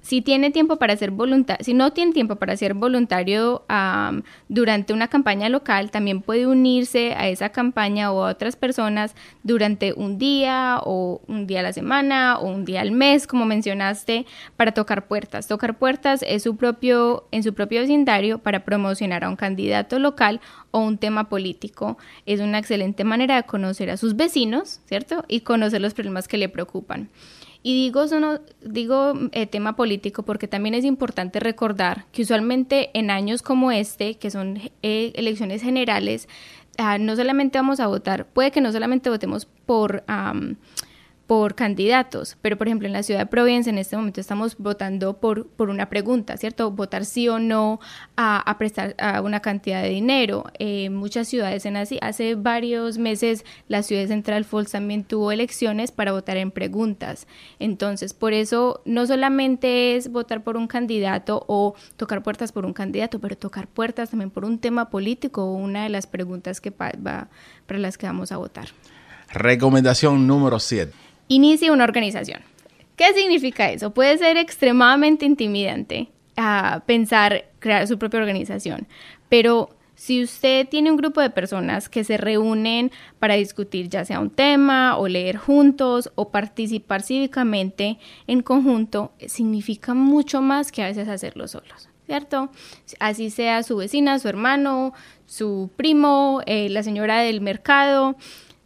si 0.01 0.21
tiene 0.21 0.51
tiempo 0.51 0.77
para 0.77 0.97
ser 0.97 1.13
voluntario, 1.13 1.65
si 1.65 1.75
no 1.75 1.93
tiene 1.93 2.13
tiempo 2.13 2.37
para 2.37 2.57
ser 2.57 2.75
voluntario 2.75 3.65
durante 4.49 4.93
una 4.93 5.09
campaña 5.09 5.49
local, 5.49 5.91
también 5.93 6.23
puede 6.23 6.47
unirse 6.47 7.15
a 7.15 7.29
esa 7.29 7.51
campaña 7.51 8.11
o 8.11 8.25
a 8.25 8.31
otras 8.31 8.57
personas 8.57 9.15
durante 9.45 9.93
un 9.93 10.19
día 10.19 10.81
o 10.83 11.21
un 11.29 11.47
día 11.47 11.61
a 11.61 11.63
la 11.63 11.73
semana 11.73 12.39
o 12.39 12.49
un 12.49 12.65
día 12.65 12.81
al 12.81 12.91
mes, 12.91 13.29
como 13.29 13.47
mencionaste, 13.47 14.27
para 14.57 14.73
tocar 14.73 15.07
puertas. 15.07 15.47
Tocar 15.47 15.79
puertas 15.79 16.25
es 16.27 16.43
su 16.43 16.57
propio, 16.57 17.29
en 17.31 17.45
su 17.45 17.55
propio 17.55 17.81
vecindario 17.81 18.39
para 18.39 18.65
promocionar 18.65 19.23
a 19.23 19.29
un 19.29 19.37
candidato 19.37 19.99
local 20.01 20.41
o 20.73 20.81
un 20.81 20.99
tema 20.99 21.29
político. 21.29 21.97
Es 22.27 22.41
una 22.41 22.59
excelente 22.59 23.05
manera 23.05 23.37
de 23.37 23.45
conocer 23.45 23.91
a 23.91 23.97
sus 23.97 24.17
vecinos, 24.17 24.81
¿cierto? 24.87 25.25
Y 25.29 25.41
conocer 25.41 25.81
los 25.81 25.95
problemas 25.95 26.27
que 26.27 26.39
le 26.39 26.49
preocupan. 26.49 27.09
Y 27.67 27.73
digo, 27.73 28.05
digo 28.61 29.15
eh, 29.33 29.47
tema 29.47 29.75
político 29.75 30.23
porque 30.23 30.47
también 30.47 30.75
es 30.75 30.85
importante 30.85 31.41
recordar 31.41 32.05
que 32.13 32.21
usualmente 32.21 32.91
en 32.93 33.11
años 33.11 33.41
como 33.41 33.73
este, 33.73 34.19
que 34.19 34.31
son 34.31 34.59
eh, 34.83 35.13
elecciones 35.15 35.63
generales, 35.63 36.29
ah, 36.77 36.99
no 36.99 37.17
solamente 37.17 37.57
vamos 37.57 37.81
a 37.81 37.87
votar, 37.87 38.27
puede 38.27 38.51
que 38.51 38.61
no 38.61 38.71
solamente 38.71 39.09
votemos 39.09 39.47
por 39.47 40.05
por 41.27 41.55
candidatos, 41.55 42.37
pero 42.43 42.59
por 42.59 42.69
ejemplo 42.69 42.87
en 42.87 42.93
la 42.93 43.03
ciudad 43.03 43.21
de 43.21 43.27
Providencia 43.27 43.71
en 43.71 43.79
este 43.79 43.97
momento 43.97 44.21
estamos 44.21 44.59
votando 44.59 45.15
por, 45.15 45.47
por 45.47 45.71
una 45.71 45.89
pregunta, 45.89 46.37
¿cierto? 46.37 46.71
Votar 46.71 47.07
sí 47.07 47.29
o 47.29 47.39
no 47.39 47.81
a, 48.17 48.55
prestar 48.59 48.95
a 48.99 49.23
una 49.23 49.41
cantidad 49.41 49.83
de 49.83 49.89
dinero. 49.89 50.45
Eh, 50.59 50.91
muchas 50.91 51.29
ciudades 51.29 51.65
en 51.65 51.77
así, 51.77 51.99
hace 52.03 52.35
varios 52.35 52.99
meses 52.99 53.45
la 53.69 53.83
ciudad 53.83 54.03
de 54.03 54.09
Central 54.09 54.45
Falls 54.45 54.73
también 54.73 55.05
tuvo 55.05 55.33
elecciones 55.33 55.93
para 55.93 56.13
votar 56.13 56.37
en 56.37 56.51
preguntas. 56.51 57.27
Entonces, 57.59 58.13
por 58.13 58.35
eso 58.35 58.83
no 58.85 59.07
solamente 59.07 59.97
es 59.97 60.13
votar 60.13 60.45
por 60.45 60.59
un 60.59 60.67
candidato 60.67 61.45
o 61.49 61.75
tocar 61.97 62.23
puertas 62.23 62.53
por 62.53 62.67
un 62.67 62.75
candidato, 62.75 63.19
pero 63.19 63.37
tocar 63.37 63.67
puertas 63.67 64.11
también 64.11 64.31
por 64.31 64.45
un 64.45 64.59
tema 64.59 64.91
político 64.91 65.45
o 65.45 65.55
una 65.55 65.85
de 65.85 65.89
las 65.89 66.07
preguntas 66.07 66.61
que 66.61 66.71
para 66.71 67.29
las 67.69 67.97
que 67.97 68.07
vamos 68.07 68.31
a 68.31 68.37
votar. 68.37 68.69
Recomendación 69.33 70.27
número 70.27 70.61
7. 70.61 71.04
Inicie 71.29 71.71
una 71.71 71.85
organización. 71.85 72.41
¿Qué 72.97 73.13
significa 73.15 73.71
eso? 73.71 73.93
Puede 73.93 74.19
ser 74.19 74.37
extremadamente 74.37 75.27
intimidante 75.27 76.09
a 76.37 76.83
pensar 76.87 77.47
crear 77.59 77.87
su 77.87 77.99
propia 77.99 78.21
organización, 78.21 78.87
pero 79.29 79.71
si 79.97 80.23
usted 80.23 80.69
tiene 80.69 80.91
un 80.91 80.97
grupo 80.97 81.21
de 81.21 81.31
personas 81.31 81.89
que 81.89 82.05
se 82.05 82.17
reúnen 82.17 82.91
para 83.19 83.35
discutir 83.35 83.89
ya 83.89 84.05
sea 84.05 84.21
un 84.21 84.31
tema 84.31 84.97
o 84.97 85.07
leer 85.07 85.37
juntos 85.37 86.11
o 86.17 86.31
participar 86.31 87.03
cívicamente 87.03 87.99
en 88.27 88.43
conjunto, 88.43 89.13
significa 89.27 89.95
mucho 89.95 90.43
más 90.43 90.73
que 90.73 90.83
a 90.83 90.87
veces 90.87 91.09
hacerlo 91.09 91.49
solos. 91.49 91.89
¿Cierto? 92.07 92.51
Así 93.01 93.31
sea 93.31 93.63
su 93.63 93.79
vecina, 93.79 94.19
su 94.19 94.29
hermano, 94.29 94.93
su 95.25 95.71
primo, 95.75 96.43
eh, 96.45 96.69
la 96.69 96.83
señora 96.83 97.21
del 97.21 97.41
mercado. 97.41 98.17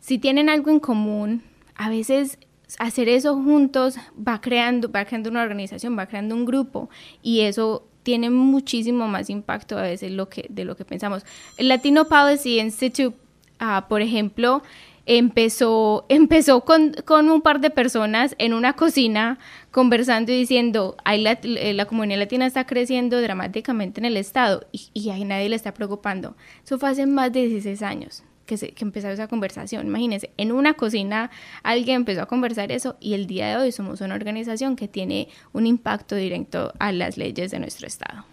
Si 0.00 0.18
tienen 0.18 0.48
algo 0.48 0.72
en 0.72 0.80
común, 0.80 1.44
a 1.76 1.88
veces 1.88 2.38
hacer 2.78 3.08
eso 3.08 3.34
juntos 3.34 3.96
va 4.16 4.40
creando, 4.40 4.90
va 4.90 5.04
creando 5.04 5.30
una 5.30 5.42
organización, 5.42 5.98
va 5.98 6.06
creando 6.06 6.34
un 6.34 6.44
grupo 6.44 6.90
y 7.22 7.40
eso 7.40 7.86
tiene 8.02 8.30
muchísimo 8.30 9.08
más 9.08 9.30
impacto 9.30 9.78
a 9.78 9.82
veces 9.82 10.12
lo 10.12 10.28
que, 10.28 10.46
de 10.48 10.64
lo 10.64 10.76
que 10.76 10.84
pensamos. 10.84 11.24
El 11.56 11.68
Latino 11.68 12.06
Policy 12.06 12.58
Institute, 12.58 13.16
uh, 13.60 13.86
por 13.88 14.02
ejemplo, 14.02 14.62
empezó, 15.06 16.06
empezó 16.08 16.64
con, 16.64 16.94
con, 17.04 17.28
un 17.28 17.42
par 17.42 17.60
de 17.60 17.70
personas 17.70 18.34
en 18.38 18.54
una 18.54 18.74
cocina 18.74 19.38
conversando 19.70 20.32
y 20.32 20.36
diciendo, 20.36 20.96
la, 21.04 21.38
eh, 21.42 21.74
la, 21.74 21.86
comunidad 21.86 22.20
latina 22.20 22.46
está 22.46 22.66
creciendo 22.66 23.20
dramáticamente 23.20 24.00
en 24.00 24.04
el 24.06 24.16
Estado 24.16 24.66
y, 24.72 24.88
y 24.94 25.10
a 25.10 25.18
nadie 25.24 25.48
le 25.48 25.56
está 25.56 25.74
preocupando. 25.74 26.36
Eso 26.64 26.78
fue 26.78 26.90
hace 26.90 27.06
más 27.06 27.32
de 27.32 27.46
16 27.46 27.82
años 27.82 28.22
que, 28.48 28.56
se, 28.56 28.70
que 28.70 28.84
empezó 28.84 29.08
esa 29.10 29.28
conversación. 29.28 29.86
Imagínense, 29.86 30.30
en 30.38 30.50
una 30.50 30.74
cocina 30.74 31.30
alguien 31.62 31.96
empezó 31.96 32.22
a 32.22 32.26
conversar 32.26 32.72
eso 32.72 32.96
y 32.98 33.12
el 33.12 33.26
día 33.26 33.46
de 33.46 33.56
hoy 33.58 33.72
somos 33.72 34.00
una 34.00 34.14
organización 34.14 34.74
que 34.74 34.88
tiene 34.88 35.28
un 35.52 35.66
impacto 35.66 36.16
directo 36.16 36.72
a 36.80 36.90
las 36.90 37.16
leyes 37.18 37.52
de 37.52 37.60
nuestro 37.60 37.86
Estado. 37.86 38.24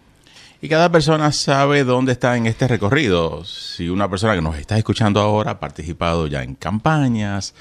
Y 0.62 0.68
cada 0.68 0.90
persona 0.90 1.30
sabe 1.32 1.84
dónde 1.84 2.12
está 2.12 2.36
en 2.38 2.46
este 2.46 2.66
recorrido. 2.66 3.44
Si 3.44 3.90
una 3.90 4.08
persona 4.08 4.34
que 4.34 4.40
nos 4.40 4.56
está 4.56 4.78
escuchando 4.78 5.20
ahora 5.20 5.52
ha 5.52 5.60
participado 5.60 6.26
ya 6.26 6.42
en 6.42 6.54
campañas, 6.54 7.54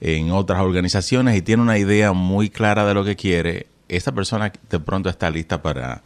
en 0.00 0.32
otras 0.32 0.60
organizaciones 0.60 1.36
y 1.36 1.42
tiene 1.42 1.62
una 1.62 1.78
idea 1.78 2.12
muy 2.12 2.50
clara 2.50 2.84
de 2.84 2.94
lo 2.94 3.04
que 3.04 3.14
quiere, 3.14 3.68
esta 3.88 4.10
persona 4.10 4.52
de 4.68 4.80
pronto 4.80 5.08
está 5.08 5.30
lista 5.30 5.62
para 5.62 6.02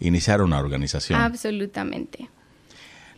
iniciar 0.00 0.42
una 0.42 0.58
organización. 0.58 1.20
Absolutamente. 1.20 2.28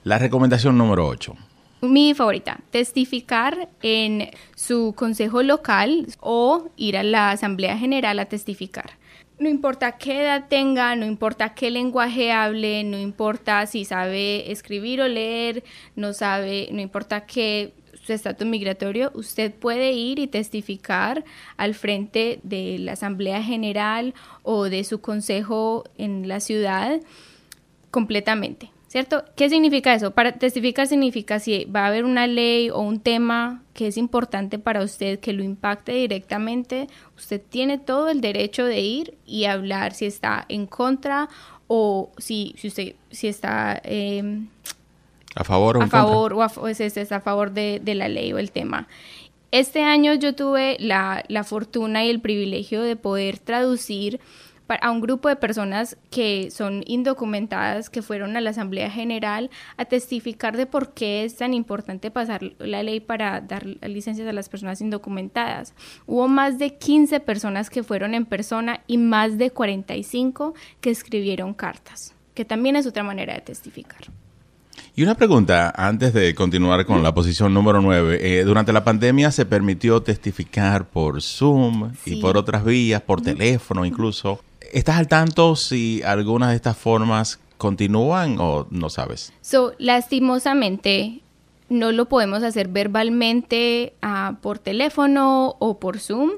La 0.04 0.18
recomendación 0.18 0.76
número 0.76 1.06
8 1.06 1.34
mi 1.80 2.14
favorita, 2.14 2.60
testificar 2.70 3.68
en 3.82 4.30
su 4.54 4.94
consejo 4.96 5.42
local 5.42 6.06
o 6.20 6.70
ir 6.76 6.96
a 6.96 7.02
la 7.02 7.30
Asamblea 7.30 7.78
General 7.78 8.18
a 8.18 8.26
testificar. 8.26 8.98
No 9.38 9.50
importa 9.50 9.98
qué 9.98 10.22
edad 10.22 10.46
tenga, 10.48 10.96
no 10.96 11.04
importa 11.04 11.52
qué 11.52 11.70
lenguaje 11.70 12.32
hable, 12.32 12.84
no 12.84 12.98
importa 12.98 13.66
si 13.66 13.84
sabe 13.84 14.50
escribir 14.50 15.02
o 15.02 15.08
leer, 15.08 15.62
no 15.94 16.14
sabe, 16.14 16.68
no 16.72 16.80
importa 16.80 17.26
qué 17.26 17.74
su 18.02 18.12
estatus 18.12 18.46
migratorio, 18.46 19.10
usted 19.14 19.52
puede 19.52 19.92
ir 19.92 20.20
y 20.20 20.28
testificar 20.28 21.24
al 21.56 21.74
frente 21.74 22.38
de 22.44 22.78
la 22.78 22.92
Asamblea 22.92 23.42
General 23.42 24.14
o 24.42 24.64
de 24.64 24.84
su 24.84 25.00
consejo 25.00 25.84
en 25.98 26.28
la 26.28 26.40
ciudad 26.40 27.00
completamente. 27.90 28.70
¿Cierto? 28.96 29.24
¿Qué 29.36 29.50
significa 29.50 29.92
eso? 29.92 30.12
Para 30.12 30.32
testificar 30.32 30.86
significa 30.86 31.38
si 31.38 31.66
va 31.66 31.80
a 31.80 31.88
haber 31.88 32.06
una 32.06 32.26
ley 32.26 32.70
o 32.70 32.78
un 32.78 32.98
tema 32.98 33.62
que 33.74 33.88
es 33.88 33.98
importante 33.98 34.58
para 34.58 34.82
usted, 34.82 35.20
que 35.20 35.34
lo 35.34 35.42
impacte 35.42 35.92
directamente, 35.92 36.86
usted 37.14 37.42
tiene 37.46 37.76
todo 37.76 38.08
el 38.08 38.22
derecho 38.22 38.64
de 38.64 38.80
ir 38.80 39.18
y 39.26 39.44
hablar 39.44 39.92
si 39.92 40.06
está 40.06 40.46
en 40.48 40.66
contra 40.66 41.28
o 41.66 42.10
si, 42.16 42.54
si 42.56 42.68
usted 42.68 42.94
si 43.10 43.28
está 43.28 43.78
em, 43.84 44.48
a 45.34 45.44
favor 45.44 45.76
o 45.76 45.82
a 45.82 45.88
favor 45.88 46.32
o, 46.32 46.42
a, 46.42 46.70
está 46.70 47.16
a 47.16 47.20
favor 47.20 47.50
de, 47.50 47.82
de, 47.84 47.94
la 47.94 48.08
ley 48.08 48.32
o 48.32 48.38
el 48.38 48.50
tema. 48.50 48.88
Este 49.50 49.82
año 49.82 50.14
yo 50.14 50.34
tuve 50.34 50.78
la, 50.80 51.22
la 51.28 51.44
fortuna 51.44 52.02
y 52.02 52.08
el 52.08 52.22
privilegio 52.22 52.80
de 52.80 52.96
poder 52.96 53.40
traducir 53.40 54.20
a 54.68 54.90
un 54.90 55.00
grupo 55.00 55.28
de 55.28 55.36
personas 55.36 55.96
que 56.10 56.50
son 56.50 56.82
indocumentadas, 56.86 57.90
que 57.90 58.02
fueron 58.02 58.36
a 58.36 58.40
la 58.40 58.50
Asamblea 58.50 58.90
General 58.90 59.50
a 59.76 59.84
testificar 59.84 60.56
de 60.56 60.66
por 60.66 60.92
qué 60.94 61.24
es 61.24 61.36
tan 61.36 61.54
importante 61.54 62.10
pasar 62.10 62.42
la 62.58 62.82
ley 62.82 63.00
para 63.00 63.40
dar 63.40 63.66
licencias 63.66 64.28
a 64.28 64.32
las 64.32 64.48
personas 64.48 64.80
indocumentadas. 64.80 65.74
Hubo 66.06 66.28
más 66.28 66.58
de 66.58 66.76
15 66.76 67.20
personas 67.20 67.70
que 67.70 67.82
fueron 67.82 68.14
en 68.14 68.26
persona 68.26 68.80
y 68.86 68.98
más 68.98 69.38
de 69.38 69.50
45 69.50 70.54
que 70.80 70.90
escribieron 70.90 71.54
cartas, 71.54 72.14
que 72.34 72.44
también 72.44 72.76
es 72.76 72.86
otra 72.86 73.02
manera 73.02 73.34
de 73.34 73.40
testificar. 73.40 74.06
Y 74.94 75.02
una 75.02 75.14
pregunta, 75.14 75.74
antes 75.76 76.14
de 76.14 76.34
continuar 76.34 76.86
con 76.86 77.02
la 77.02 77.12
posición 77.12 77.52
número 77.52 77.82
9. 77.82 78.18
Eh, 78.20 78.44
durante 78.44 78.72
la 78.72 78.82
pandemia 78.82 79.30
se 79.30 79.44
permitió 79.44 80.02
testificar 80.02 80.88
por 80.88 81.20
Zoom 81.20 81.92
y 82.06 82.20
por 82.20 82.38
otras 82.38 82.64
vías, 82.64 83.02
por 83.02 83.20
teléfono 83.20 83.84
incluso. 83.84 84.40
¿Estás 84.72 84.96
al 84.96 85.08
tanto 85.08 85.56
si 85.56 86.02
algunas 86.02 86.50
de 86.50 86.56
estas 86.56 86.76
formas 86.76 87.40
continúan 87.58 88.36
o 88.38 88.66
no 88.70 88.90
sabes? 88.90 89.32
So, 89.40 89.72
lastimosamente, 89.78 91.20
no 91.68 91.92
lo 91.92 92.06
podemos 92.06 92.42
hacer 92.42 92.68
verbalmente 92.68 93.94
uh, 94.02 94.34
por 94.36 94.58
teléfono 94.58 95.56
o 95.58 95.78
por 95.78 95.98
Zoom, 95.98 96.32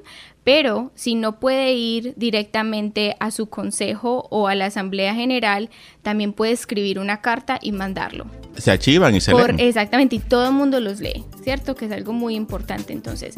pero 0.45 0.91
si 0.95 1.15
no 1.15 1.39
puede 1.39 1.75
ir 1.75 2.15
directamente 2.17 3.17
a 3.21 3.31
su 3.31 3.51
consejo 3.51 4.27
o 4.31 4.49
a 4.49 4.55
la 4.55 4.67
asamblea 4.67 5.15
general, 5.15 5.69
también 6.03 6.33
puede 6.33 6.53
escribir 6.53 6.99
una 6.99 7.21
carta 7.21 7.59
y 7.61 7.73
mandarlo. 7.73 8.27
Se 8.57 8.71
archivan 8.71 9.15
y 9.15 9.21
se 9.21 9.35
leen. 9.35 9.61
Exactamente, 9.61 10.17
y 10.17 10.21
todo 10.21 10.47
el 10.47 10.53
mundo 10.53 10.81
los 10.81 11.01
lee, 11.01 11.25
¿cierto? 11.43 11.77
Que 11.77 11.85
es 11.85 11.93
algo 11.93 12.15
muy 12.15 12.35
importante. 12.35 12.95
Entonces, 12.95 13.35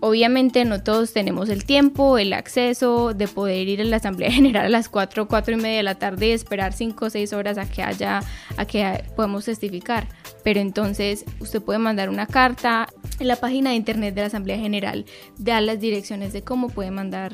Obviamente 0.00 0.64
no 0.64 0.82
todos 0.82 1.12
tenemos 1.12 1.50
el 1.50 1.64
tiempo, 1.64 2.16
el 2.16 2.32
acceso 2.32 3.12
de 3.12 3.28
poder 3.28 3.68
ir 3.68 3.82
a 3.82 3.84
la 3.84 3.96
Asamblea 3.96 4.30
General 4.32 4.66
a 4.66 4.68
las 4.68 4.88
4, 4.88 5.28
4 5.28 5.54
y 5.54 5.56
media 5.56 5.76
de 5.78 5.82
la 5.82 5.94
tarde 5.96 6.28
y 6.28 6.30
esperar 6.32 6.72
5 6.72 7.04
o 7.04 7.10
6 7.10 7.32
horas 7.34 7.58
a 7.58 7.68
que 7.68 7.82
haya, 7.82 8.20
a 8.56 8.64
que 8.64 9.04
podamos 9.14 9.44
testificar. 9.44 10.08
Pero 10.42 10.60
entonces 10.60 11.24
usted 11.38 11.60
puede 11.60 11.78
mandar 11.78 12.08
una 12.08 12.26
carta 12.26 12.88
en 13.18 13.28
la 13.28 13.36
página 13.36 13.70
de 13.70 13.76
internet 13.76 14.14
de 14.14 14.22
la 14.22 14.26
Asamblea 14.28 14.58
General, 14.58 15.04
da 15.36 15.60
las 15.60 15.78
direcciones 15.80 16.32
de 16.32 16.42
cómo 16.42 16.68
puede 16.68 16.90
mandar 16.90 17.32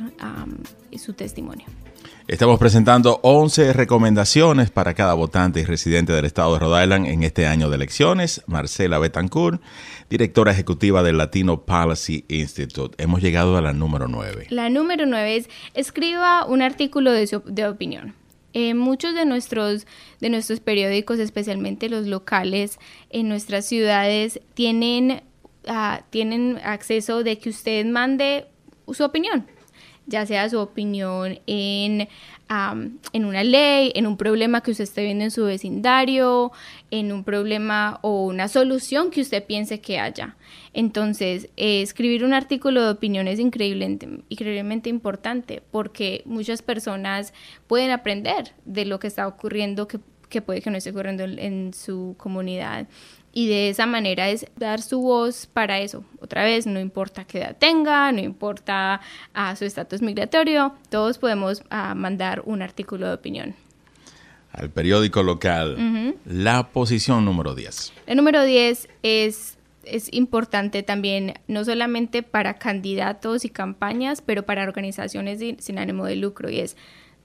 su 0.96 1.12
testimonio. 1.12 1.66
Estamos 2.28 2.58
presentando 2.58 3.20
11 3.22 3.72
recomendaciones 3.72 4.72
para 4.72 4.94
cada 4.94 5.14
votante 5.14 5.60
y 5.60 5.64
residente 5.64 6.12
del 6.12 6.24
estado 6.24 6.54
de 6.54 6.58
Rhode 6.58 6.82
Island 6.82 7.06
en 7.06 7.22
este 7.22 7.46
año 7.46 7.70
de 7.70 7.76
elecciones. 7.76 8.42
Marcela 8.48 8.98
Betancourt, 8.98 9.62
directora 10.10 10.50
ejecutiva 10.50 11.04
del 11.04 11.18
Latino 11.18 11.62
Policy 11.62 12.24
Institute. 12.26 13.00
Hemos 13.00 13.22
llegado 13.22 13.56
a 13.56 13.60
la 13.60 13.72
número 13.72 14.08
9. 14.08 14.48
La 14.50 14.70
número 14.70 15.06
9 15.06 15.36
es 15.36 15.48
escriba 15.74 16.44
un 16.46 16.62
artículo 16.62 17.12
de, 17.12 17.40
de 17.44 17.68
opinión. 17.68 18.16
Eh, 18.54 18.74
muchos 18.74 19.14
de 19.14 19.24
nuestros, 19.24 19.86
de 20.20 20.28
nuestros 20.28 20.58
periódicos, 20.58 21.20
especialmente 21.20 21.88
los 21.88 22.08
locales 22.08 22.80
en 23.10 23.28
nuestras 23.28 23.66
ciudades, 23.66 24.40
tienen, 24.54 25.22
uh, 25.68 26.02
tienen 26.10 26.58
acceso 26.64 27.22
de 27.22 27.38
que 27.38 27.50
usted 27.50 27.86
mande 27.86 28.48
su 28.92 29.04
opinión 29.04 29.46
ya 30.06 30.24
sea 30.24 30.48
su 30.48 30.58
opinión 30.58 31.40
en, 31.46 32.08
en 33.12 33.24
una 33.24 33.44
ley, 33.44 33.92
en 33.94 34.06
un 34.06 34.16
problema 34.16 34.62
que 34.62 34.70
usted 34.70 34.84
esté 34.84 35.04
viendo 35.04 35.24
en 35.24 35.30
su 35.30 35.44
vecindario, 35.44 36.52
en 36.90 37.12
un 37.12 37.24
problema 37.24 37.98
o 38.02 38.26
una 38.26 38.48
solución 38.48 39.10
que 39.10 39.20
usted 39.20 39.44
piense 39.44 39.80
que 39.80 39.98
haya. 39.98 40.36
Entonces, 40.72 41.48
eh, 41.56 41.82
escribir 41.82 42.24
un 42.24 42.34
artículo 42.34 42.82
de 42.82 42.90
opinión 42.90 43.26
es 43.28 43.40
increíblemente, 43.40 44.08
increíblemente 44.28 44.88
importante 44.88 45.62
porque 45.70 46.22
muchas 46.24 46.62
personas 46.62 47.32
pueden 47.66 47.90
aprender 47.90 48.52
de 48.64 48.84
lo 48.84 49.00
que 49.00 49.08
está 49.08 49.26
ocurriendo 49.26 49.88
que, 49.88 49.98
que 50.28 50.42
puede 50.42 50.62
que 50.62 50.70
no 50.70 50.78
esté 50.78 50.90
ocurriendo 50.90 51.24
en 51.24 51.74
su 51.74 52.14
comunidad 52.18 52.86
y 53.36 53.48
de 53.48 53.68
esa 53.68 53.84
manera 53.84 54.30
es 54.30 54.46
dar 54.56 54.80
su 54.80 55.02
voz 55.02 55.46
para 55.46 55.80
eso. 55.80 56.02
Otra 56.20 56.42
vez, 56.42 56.66
no 56.66 56.80
importa 56.80 57.26
qué 57.26 57.36
edad 57.40 57.54
tenga, 57.54 58.10
no 58.10 58.20
importa 58.20 58.94
a 58.94 59.00
ah, 59.34 59.54
su 59.56 59.66
estatus 59.66 60.00
migratorio, 60.00 60.74
todos 60.88 61.18
podemos 61.18 61.62
ah, 61.68 61.94
mandar 61.94 62.40
un 62.46 62.62
artículo 62.62 63.06
de 63.08 63.12
opinión. 63.12 63.54
Al 64.52 64.70
periódico 64.70 65.22
local, 65.22 66.16
la 66.24 66.68
posición 66.68 67.26
número 67.26 67.54
10. 67.54 67.92
El 68.06 68.16
número 68.16 68.42
10 68.42 68.88
es, 69.02 69.58
es 69.84 70.10
importante 70.14 70.82
también, 70.82 71.34
no 71.46 71.62
solamente 71.62 72.22
para 72.22 72.54
candidatos 72.54 73.44
y 73.44 73.50
campañas, 73.50 74.22
pero 74.22 74.46
para 74.46 74.62
organizaciones 74.62 75.40
sin 75.58 75.78
ánimo 75.78 76.06
de 76.06 76.16
lucro, 76.16 76.48
y 76.48 76.60
es 76.60 76.78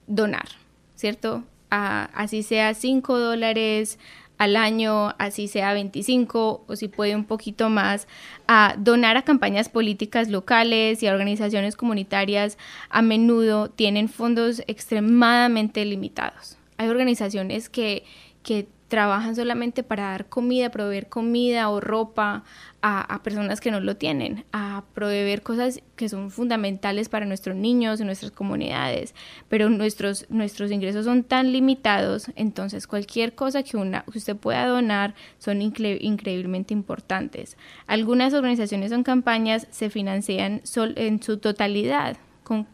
donar, 0.07 0.49
¿cierto? 0.97 1.45
Ah, 1.69 2.09
así 2.13 2.43
sea 2.43 2.73
5 2.73 3.17
dólares, 3.17 3.97
al 4.41 4.55
año, 4.55 5.13
así 5.19 5.47
sea 5.47 5.71
25 5.71 6.65
o 6.67 6.75
si 6.75 6.87
puede 6.87 7.15
un 7.15 7.25
poquito 7.25 7.69
más, 7.69 8.07
a 8.47 8.73
donar 8.75 9.15
a 9.15 9.21
campañas 9.21 9.69
políticas 9.69 10.29
locales 10.29 11.03
y 11.03 11.07
a 11.07 11.13
organizaciones 11.13 11.75
comunitarias, 11.75 12.57
a 12.89 13.03
menudo 13.03 13.69
tienen 13.69 14.09
fondos 14.09 14.63
extremadamente 14.65 15.85
limitados. 15.85 16.57
Hay 16.77 16.89
organizaciones 16.89 17.69
que, 17.69 18.03
que 18.41 18.67
trabajan 18.91 19.37
solamente 19.37 19.83
para 19.83 20.09
dar 20.09 20.25
comida, 20.25 20.69
proveer 20.69 21.07
comida 21.07 21.69
o 21.69 21.79
ropa 21.79 22.43
a, 22.81 23.21
personas 23.23 23.61
que 23.61 23.71
no 23.71 23.79
lo 23.79 23.95
tienen, 23.95 24.43
a 24.51 24.83
proveer 24.93 25.43
cosas 25.43 25.79
que 25.95 26.09
son 26.09 26.29
fundamentales 26.29 27.07
para 27.07 27.25
nuestros 27.25 27.55
niños 27.55 28.01
y 28.01 28.03
nuestras 28.03 28.33
comunidades, 28.33 29.15
pero 29.47 29.69
nuestros, 29.69 30.25
nuestros 30.27 30.71
ingresos 30.71 31.05
son 31.05 31.23
tan 31.23 31.53
limitados, 31.53 32.31
entonces 32.35 32.85
cualquier 32.85 33.33
cosa 33.33 33.63
que, 33.63 33.77
una, 33.77 34.03
usted 34.13 34.35
pueda 34.35 34.65
donar 34.65 35.15
son 35.39 35.61
increíblemente 35.61 36.73
importantes. 36.73 37.55
Algunas 37.87 38.33
organizaciones 38.33 38.91
o 38.91 39.01
campañas 39.03 39.67
se 39.71 39.89
financian 39.89 40.63
en 40.75 41.23
su 41.23 41.37
totalidad 41.37 42.17
con 42.43 42.67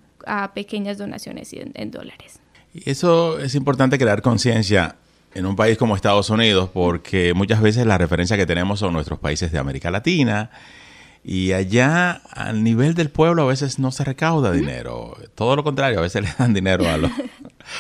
pequeñas 0.55 0.97
donaciones 0.97 1.53
en, 1.53 1.73
en 1.75 1.91
dólares. 1.91 2.39
Eso 2.73 3.37
es 3.37 3.53
importante 3.53 3.99
crear 3.99 4.23
conciencia 4.23 4.95
en 5.37 5.45
un 5.45 5.55
país 5.55 5.77
como 5.77 5.95
Estados 5.95 6.31
Unidos, 6.31 6.69
porque 6.73 7.33
muchas 7.35 7.61
veces 7.61 7.85
la 7.85 7.99
referencia 7.99 8.35
que 8.37 8.47
tenemos 8.47 8.79
son 8.79 8.91
nuestros 8.91 9.19
países 9.19 9.51
de 9.51 9.59
América 9.59 9.91
Latina. 9.91 10.49
Y 11.23 11.51
allá, 11.51 12.21
al 12.31 12.63
nivel 12.63 12.95
del 12.95 13.11
pueblo, 13.11 13.43
a 13.43 13.45
veces 13.45 13.77
no 13.77 13.91
se 13.91 14.03
recauda 14.03 14.51
dinero. 14.51 15.15
Todo 15.35 15.55
lo 15.55 15.63
contrario, 15.63 15.99
a 15.99 16.01
veces 16.01 16.21
le 16.23 16.29
dan 16.39 16.55
dinero 16.55 16.89
a 16.89 16.97
los, 16.97 17.11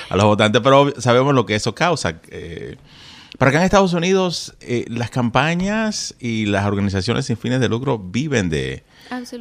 a 0.09 0.15
los 0.15 0.25
votantes, 0.25 0.61
pero 0.61 0.93
sabemos 0.99 1.33
lo 1.33 1.47
que 1.47 1.55
eso 1.55 1.73
causa. 1.73 2.19
Eh, 2.29 2.77
para 3.37 3.49
acá 3.49 3.59
en 3.59 3.65
Estados 3.65 3.93
Unidos, 3.93 4.55
eh, 4.61 4.85
las 4.89 5.11
campañas 5.11 6.15
y 6.19 6.47
las 6.47 6.65
organizaciones 6.65 7.25
sin 7.25 7.37
fines 7.37 7.59
de 7.59 7.69
lucro 7.69 7.99
viven 7.99 8.49
de, 8.49 8.83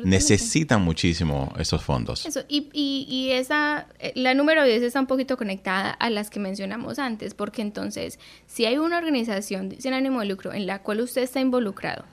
necesitan 0.04 0.82
muchísimo 0.82 1.52
esos 1.59 1.82
fondos. 1.82 2.26
Eso, 2.26 2.40
y, 2.46 2.68
y, 2.72 3.30
esa, 3.30 3.87
eh, 3.98 4.12
la 4.14 4.35
número 4.35 4.64
10 4.64 4.82
está 4.82 5.00
un 5.00 5.06
poquito 5.06 5.38
conectada 5.38 5.90
a 5.90 6.11
las 6.11 6.28
que 6.28 6.40
mencionamos 6.40 6.98
antes, 6.98 7.32
porque 7.32 7.62
entonces, 7.62 8.18
si 8.46 8.66
hay 8.66 8.76
una 8.76 8.98
organización 8.98 9.74
sin 9.78 9.94
ánimo 9.94 10.20
de 10.20 10.26
lucro 10.26 10.52
en 10.52 10.66
la 10.66 10.82
cual 10.82 11.00
usted 11.00 11.22
está 11.22 11.40
involucrado, 11.40 12.04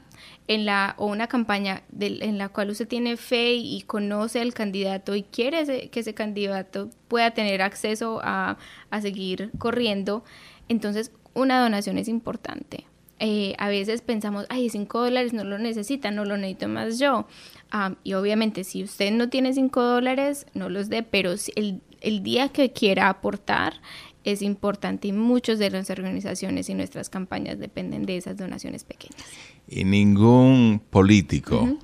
en 0.48 0.66
la, 0.66 0.96
o 0.98 1.08
una 1.08 1.28
campaña 1.28 1.84
en 2.00 2.38
la 2.38 2.50
cual 2.50 2.70
usted 2.70 2.88
tiene 2.88 3.18
fe 3.18 3.54
y 3.54 3.82
conoce 3.82 4.40
al 4.40 4.54
candidato 4.54 5.16
y 5.16 5.24
quiere 5.24 5.90
que 5.90 6.00
ese 6.00 6.14
candidato 6.14 6.90
pueda 7.08 7.32
tener 7.32 7.62
acceso 7.62 8.20
a, 8.24 8.58
a 8.90 9.02
seguir 9.02 9.52
corriendo, 9.58 10.24
entonces 10.70 11.12
una 11.34 11.62
donación 11.62 11.98
es 11.98 12.08
importante. 12.08 12.86
Eh, 13.20 13.56
a 13.58 13.70
veces 13.70 14.02
pensamos, 14.02 14.46
ay, 14.50 14.70
5 14.70 15.00
dólares 15.00 15.34
no 15.34 15.44
lo 15.44 15.58
necesita, 15.58 16.12
no 16.12 16.26
lo 16.26 16.36
necesito 16.36 16.68
más 16.68 17.00
yo. 17.00 17.28
Ah, 17.72 17.96
y 18.04 18.14
obviamente 18.14 18.64
si 18.64 18.84
usted 18.84 19.12
no 19.12 19.30
tiene 19.30 19.54
5 19.54 19.82
dólares, 19.82 20.46
no 20.54 20.70
los 20.70 20.90
dé, 20.90 21.04
pero 21.04 21.34
el, 21.56 21.82
el 22.02 22.24
día 22.24 22.50
que 22.50 22.72
quiera 22.72 23.10
aportar 23.10 23.76
es 24.24 24.42
importante 24.42 25.08
y 25.10 25.12
muchas 25.12 25.60
de 25.60 25.70
las 25.70 25.90
organizaciones 25.90 26.70
y 26.70 26.74
nuestras 26.74 27.10
campañas 27.10 27.60
dependen 27.60 28.06
de 28.06 28.18
esas 28.18 28.38
donaciones 28.38 28.84
pequeñas. 28.84 29.24
Y 29.68 29.84
ningún 29.84 30.82
político, 30.90 31.78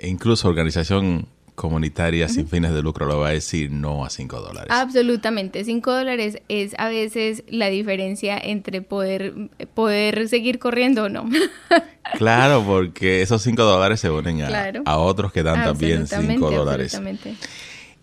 incluso 0.00 0.48
organización 0.48 1.26
comunitaria 1.54 2.28
sin 2.28 2.48
fines 2.48 2.72
de 2.72 2.82
lucro 2.82 3.06
lo 3.06 3.20
va 3.20 3.28
a 3.28 3.32
decir 3.32 3.70
no 3.70 4.04
a 4.04 4.10
5 4.10 4.40
dólares. 4.40 4.68
Absolutamente. 4.70 5.64
5 5.64 5.92
dólares 5.92 6.38
es 6.48 6.74
a 6.78 6.88
veces 6.88 7.44
la 7.48 7.68
diferencia 7.68 8.38
entre 8.38 8.82
poder, 8.82 9.34
poder 9.74 10.28
seguir 10.28 10.58
corriendo 10.58 11.04
o 11.04 11.08
no. 11.08 11.28
claro, 12.18 12.64
porque 12.66 13.22
esos 13.22 13.42
5 13.42 13.62
dólares 13.62 14.00
se 14.00 14.10
unen 14.10 14.42
a, 14.84 14.98
otros 14.98 15.32
que 15.32 15.42
dan 15.42 15.64
también 15.64 16.06
5 16.06 16.50
dólares. 16.50 17.00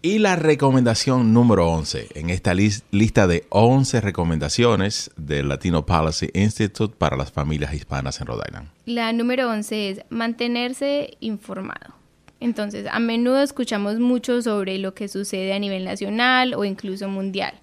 Y 0.03 0.17
la 0.17 0.35
recomendación 0.35 1.31
número 1.31 1.69
11 1.69 2.07
en 2.15 2.31
esta 2.31 2.55
lista 2.55 3.27
de 3.27 3.45
11 3.49 4.01
recomendaciones 4.01 5.11
del 5.15 5.47
Latino 5.47 5.85
Policy 5.85 6.29
Institute 6.33 6.95
para 6.97 7.15
las 7.15 7.31
familias 7.31 7.75
hispanas 7.75 8.19
en 8.19 8.25
Rhode 8.25 8.45
Island. 8.47 8.69
La 8.87 9.13
número 9.13 9.47
11 9.51 9.89
es 9.89 10.01
mantenerse 10.09 11.17
informado. 11.19 12.00
Entonces, 12.41 12.87
a 12.91 12.99
menudo 12.99 13.39
escuchamos 13.39 13.99
mucho 13.99 14.41
sobre 14.41 14.79
lo 14.79 14.95
que 14.95 15.07
sucede 15.07 15.53
a 15.53 15.59
nivel 15.59 15.85
nacional 15.85 16.55
o 16.55 16.65
incluso 16.65 17.07
mundial. 17.07 17.53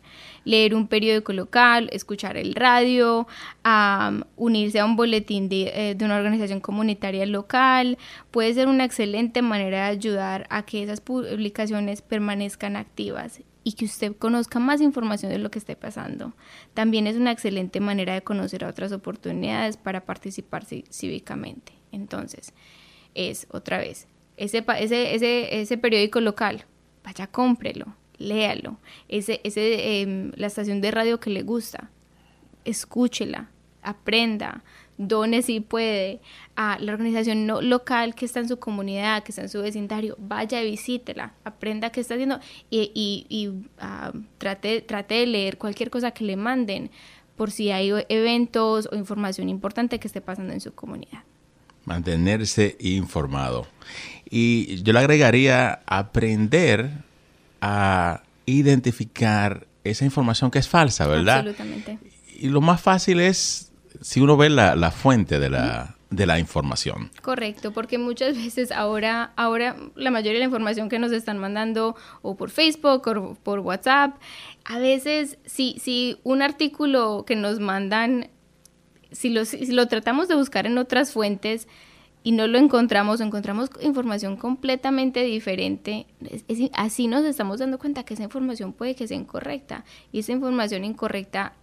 Leer 0.45 0.73
un 0.77 0.87
periódico 0.87 1.33
local, 1.33 1.91
escuchar 1.93 2.37
el 2.37 2.55
radio, 2.55 3.27
unirse 4.37 4.79
a 4.79 4.85
un 4.85 4.95
boletín 4.95 5.49
de, 5.49 5.73
eh, 5.75 5.95
de, 5.97 6.05
una 6.05 6.17
organización 6.17 6.61
comunitaria 6.61 7.27
local, 7.27 7.99
puede 8.31 8.55
ser 8.55 8.69
una 8.69 8.85
excelente 8.85 9.43
manera 9.43 9.79
de 9.79 9.91
ayudar 9.91 10.47
a 10.49 10.65
que 10.65 10.85
esas 10.85 11.01
publicaciones 11.01 12.01
permanezcan 12.01 12.77
activas 12.77 13.41
y 13.65 13.73
que 13.73 13.85
usted 13.85 14.15
conozca 14.15 14.61
más 14.61 14.81
información 14.81 15.33
de 15.33 15.39
lo 15.39 15.51
que 15.51 15.59
esté 15.59 15.75
pasando. 15.75 16.35
También 16.73 17.09
es 17.09 17.17
una 17.17 17.33
excelente 17.33 17.81
manera 17.81 18.15
de 18.15 18.23
conocer 18.23 18.65
otras 18.65 18.93
oportunidades 18.93 19.77
para 19.77 20.05
participar 20.05 20.65
cívicamente. 20.65 21.73
Entonces, 21.91 22.55
es 23.15 23.49
otra 23.51 23.79
vez 23.79 24.07
ese, 24.39 24.65
ese, 24.79 25.15
ese, 25.15 25.61
ese 25.61 25.79
periódico 25.79 26.21
local, 26.21 26.65
vaya, 27.05 27.27
cómprelo, 27.27 27.95
léalo. 28.19 28.79
Ese, 29.09 29.41
ese, 29.45 30.01
em, 30.01 30.33
la 30.37 30.47
estación 30.47 30.81
de 30.81 30.91
radio 30.91 31.21
que 31.21 31.31
le 31.31 31.43
gusta, 31.43 31.91
escúchela, 32.65 33.51
aprenda, 33.83 34.63
done 34.97 35.43
si 35.43 35.61
puede. 35.61 36.21
A 36.57 36.79
la 36.81 36.93
organización 36.93 37.47
no, 37.47 37.63
local 37.63 38.15
que 38.15 38.25
está 38.25 38.41
en 38.41 38.49
su 38.49 38.59
comunidad, 38.59 39.23
que 39.23 39.33
está 39.33 39.43
en 39.43 39.49
su 39.49 39.63
vecindario, 39.63 40.17
vaya 40.19 40.61
visítela, 40.63 41.35
aprenda 41.45 41.91
qué 41.91 42.01
está 42.01 42.15
haciendo 42.15 42.41
y, 42.69 42.91
y, 42.95 43.27
y 43.29 43.69
ah, 43.79 44.13
trate, 44.39 44.83
trate 44.83 45.15
de 45.15 45.27
leer 45.27 45.57
cualquier 45.57 45.91
cosa 45.91 46.11
que 46.11 46.25
le 46.25 46.37
manden 46.37 46.91
por 47.37 47.53
si 47.53 47.71
hay 47.71 47.93
eventos 48.09 48.89
o 48.91 48.97
información 48.97 49.49
importante 49.49 50.01
que 50.01 50.09
esté 50.09 50.21
pasando 50.21 50.53
en 50.53 50.61
su 50.61 50.75
comunidad. 50.75 51.23
Mantenerse 51.89 52.77
informado. 52.81 53.67
Y 54.31 54.83
yo 54.83 54.93
le 54.93 54.99
agregaría 54.99 55.81
aprender 55.87 56.91
a 57.63 58.23
identificar 58.45 59.67
esa 59.85 60.05
información 60.05 60.51
que 60.51 60.59
es 60.59 60.69
falsa, 60.69 61.07
¿verdad? 61.07 61.39
Absolutamente. 61.39 61.99
Y 62.39 62.49
lo 62.49 62.61
más 62.61 62.81
fácil 62.81 63.21
es 63.21 63.73
si 64.03 64.21
uno 64.21 64.37
ve 64.37 64.51
la, 64.51 64.77
la 64.77 64.91
fuente 64.91 65.39
de 65.39 65.49
la, 65.49 65.97
de 66.11 66.27
la 66.27 66.39
información. 66.39 67.11
Correcto, 67.23 67.73
porque 67.73 67.99
muchas 67.99 68.37
veces 68.37 68.73
ahora, 68.73 69.33
ahora 69.37 69.77
la 69.95 70.11
mayoría 70.11 70.35
de 70.35 70.39
la 70.41 70.45
información 70.45 70.89
que 70.89 70.99
nos 70.99 71.13
están 71.13 71.39
mandando 71.39 71.97
o 72.23 72.37
por 72.37 72.51
Facebook 72.51 73.07
o 73.09 73.35
por 73.35 73.61
WhatsApp, 73.61 74.17
a 74.65 74.79
veces 74.79 75.39
si, 75.47 75.79
si 75.81 76.19
un 76.23 76.43
artículo 76.43 77.25
que 77.27 77.37
nos 77.37 77.61
mandan, 77.61 78.29
si 79.13 79.31
lo, 79.31 79.45
si 79.45 79.67
lo 79.73 79.87
tratamos 79.89 80.29
de 80.29 80.35
buscar 80.35 80.67
en 80.67 80.79
otras 80.79 81.13
fuentes, 81.13 81.69
y 82.23 82.33
no 82.33 82.47
lo 82.47 82.59
encontramos, 82.59 83.21
encontramos 83.21 83.71
información 83.81 84.37
completamente 84.37 85.23
diferente, 85.23 86.07
así 86.75 87.07
nos 87.07 87.25
estamos 87.25 87.61
dando 87.61 87.79
cuenta 87.79 88.03
que 88.03 88.15
esa 88.15 88.25
información 88.25 88.73
puede 88.73 88.95
que 88.95 89.07
sea 89.07 89.17
incorrecta 89.17 89.85
y 90.13 90.19
esa 90.19 90.33
información 90.33 90.85
incorrecta 90.85 91.55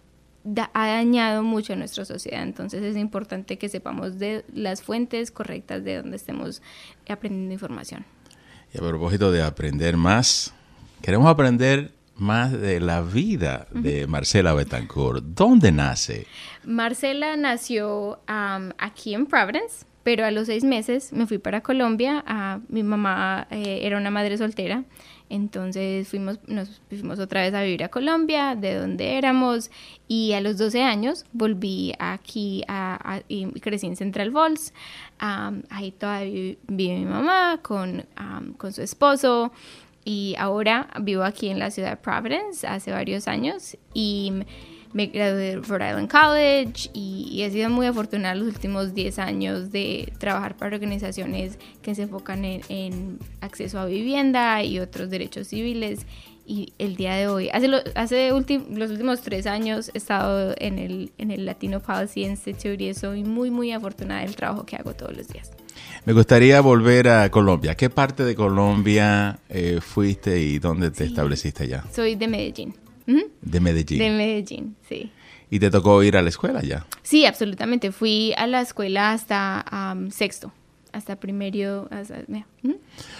ha 0.72 0.86
dañado 0.86 1.42
mucho 1.42 1.72
a 1.72 1.76
nuestra 1.76 2.04
sociedad, 2.04 2.42
entonces 2.42 2.82
es 2.82 2.96
importante 2.96 3.58
que 3.58 3.68
sepamos 3.68 4.18
de 4.18 4.44
las 4.54 4.82
fuentes 4.82 5.30
correctas 5.30 5.84
de 5.84 5.96
donde 5.96 6.16
estemos 6.16 6.62
aprendiendo 7.08 7.52
información. 7.52 8.04
Y 8.72 8.78
a 8.78 8.80
propósito 8.80 9.30
de 9.32 9.42
aprender 9.42 9.96
más, 9.96 10.54
queremos 11.02 11.28
aprender 11.28 11.92
más 12.16 12.52
de 12.52 12.80
la 12.80 13.02
vida 13.02 13.66
de 13.70 14.06
Marcela 14.06 14.54
Betancourt. 14.54 15.22
¿Dónde 15.24 15.72
nace? 15.72 16.26
Marcela 16.64 17.36
nació 17.36 18.20
aquí 18.26 19.14
en 19.14 19.26
Providence 19.26 19.86
pero 20.06 20.24
a 20.24 20.30
los 20.30 20.46
seis 20.46 20.62
meses 20.62 21.12
me 21.12 21.26
fui 21.26 21.38
para 21.38 21.62
Colombia. 21.62 22.22
A, 22.28 22.60
mi 22.68 22.84
mamá 22.84 23.48
eh, 23.50 23.80
era 23.82 23.96
una 23.96 24.12
madre 24.12 24.38
soltera, 24.38 24.84
entonces 25.28 26.06
fuimos, 26.06 26.38
nos 26.46 26.80
fuimos 26.88 27.18
otra 27.18 27.40
vez 27.40 27.52
a 27.54 27.62
vivir 27.62 27.82
a 27.82 27.88
Colombia, 27.88 28.54
de 28.54 28.76
donde 28.76 29.18
éramos, 29.18 29.68
y 30.06 30.32
a 30.34 30.40
los 30.40 30.58
12 30.58 30.84
años 30.84 31.26
volví 31.32 31.92
aquí 31.98 32.62
a, 32.68 33.20
y 33.26 33.46
crecí 33.58 33.88
en 33.88 33.96
Central 33.96 34.30
Falls. 34.30 34.72
ahí 35.18 35.90
todavía 35.90 36.54
vive 36.68 36.98
mi 37.00 37.04
mamá 37.04 37.58
con, 37.60 38.06
con 38.58 38.72
su 38.72 38.82
esposo. 38.82 39.50
Y 40.08 40.36
ahora 40.38 40.88
vivo 41.00 41.24
aquí 41.24 41.48
en 41.48 41.58
la 41.58 41.72
ciudad 41.72 41.90
de 41.90 41.96
Providence 41.96 42.64
hace 42.64 42.92
varios 42.92 43.26
años 43.26 43.76
y 43.92 44.32
me 44.92 45.06
gradué 45.06 45.56
de 45.56 45.56
Rhode 45.56 45.88
Island 45.88 46.10
College 46.10 46.90
y, 46.92 47.42
he 47.42 47.50
sido 47.50 47.68
muy 47.70 47.86
afortunada 47.86 48.34
los 48.34 48.48
últimos 48.48 48.94
10 48.94 49.18
años 49.18 49.70
de 49.70 50.12
trabajar 50.18 50.56
para 50.56 50.74
organizaciones 50.74 51.58
que 51.82 51.94
se 51.94 52.02
enfocan 52.02 52.44
en, 52.44 53.18
acceso 53.40 53.78
a 53.78 53.86
vivienda 53.86 54.62
y 54.62 54.78
otros 54.78 55.10
derechos 55.10 55.48
civiles 55.48 56.06
y 56.46 56.72
el 56.78 56.94
día 56.94 57.14
de 57.14 57.26
hoy, 57.26 57.48
hace, 57.50 57.68
hace 57.94 58.30
los 58.30 58.90
últimos 58.90 59.20
tres 59.20 59.46
años 59.46 59.90
he 59.92 59.98
estado 59.98 60.54
en 60.58 60.78
el, 60.78 61.10
en 61.18 61.32
el 61.32 61.44
Latino 61.44 61.80
Policy 61.80 62.24
Institute 62.24 62.82
y 62.82 62.94
soy 62.94 63.24
muy, 63.24 63.50
muy 63.50 63.72
afortunada 63.72 64.20
del 64.20 64.36
trabajo 64.36 64.64
que 64.64 64.76
hago 64.76 64.94
todos 64.94 65.16
los 65.16 65.28
días. 65.28 65.50
Me 66.04 66.12
gustaría 66.12 66.60
volver 66.60 67.08
a 67.08 67.28
Colombia. 67.30 67.74
¿Qué 67.74 67.90
parte 67.90 68.24
de 68.24 68.36
Colombia 68.36 69.40
eh, 69.48 69.80
fuiste 69.80 70.40
y 70.40 70.60
dónde 70.60 70.92
te 70.92 71.04
estableciste 71.04 71.64
allá? 71.64 71.84
Soy 71.92 72.14
de 72.14 72.28
Medellín. 72.28 72.85
De 73.06 73.60
Medellín. 73.60 73.98
De 73.98 74.10
Medellín, 74.10 74.76
sí. 74.88 75.10
¿Y 75.50 75.60
te 75.60 75.70
tocó 75.70 76.02
ir 76.02 76.16
a 76.16 76.22
la 76.22 76.28
escuela 76.28 76.60
ya? 76.62 76.86
Sí, 77.02 77.24
absolutamente. 77.24 77.92
Fui 77.92 78.34
a 78.36 78.46
la 78.46 78.60
escuela 78.60 79.12
hasta 79.12 79.96
sexto 80.10 80.52
hasta 80.96 81.16
primero. 81.16 81.88
O 81.92 82.04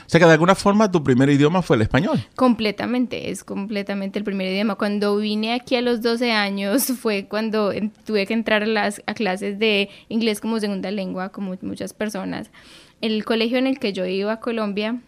sea 0.06 0.18
que 0.18 0.26
de 0.26 0.32
alguna 0.32 0.54
forma 0.54 0.90
tu 0.90 1.04
primer 1.04 1.28
idioma 1.28 1.62
fue 1.62 1.76
el 1.76 1.82
español. 1.82 2.18
Completamente, 2.34 3.30
es 3.30 3.44
completamente 3.44 4.18
el 4.18 4.24
primer 4.24 4.50
idioma. 4.50 4.76
Cuando 4.76 5.16
vine 5.18 5.52
aquí 5.52 5.76
a 5.76 5.82
los 5.82 6.00
12 6.00 6.32
años 6.32 6.86
fue 7.00 7.26
cuando 7.28 7.72
tuve 8.04 8.26
que 8.26 8.34
entrar 8.34 8.62
a, 8.62 8.66
las, 8.66 9.02
a 9.06 9.14
clases 9.14 9.58
de 9.58 9.90
inglés 10.08 10.40
como 10.40 10.58
segunda 10.58 10.90
lengua, 10.90 11.28
como 11.28 11.54
muchas 11.60 11.92
personas. 11.92 12.50
El 13.02 13.24
colegio 13.24 13.58
en 13.58 13.66
el 13.66 13.78
que 13.78 13.92
yo 13.92 14.06
iba 14.06 14.32
a 14.32 14.40
Colombia, 14.40 15.02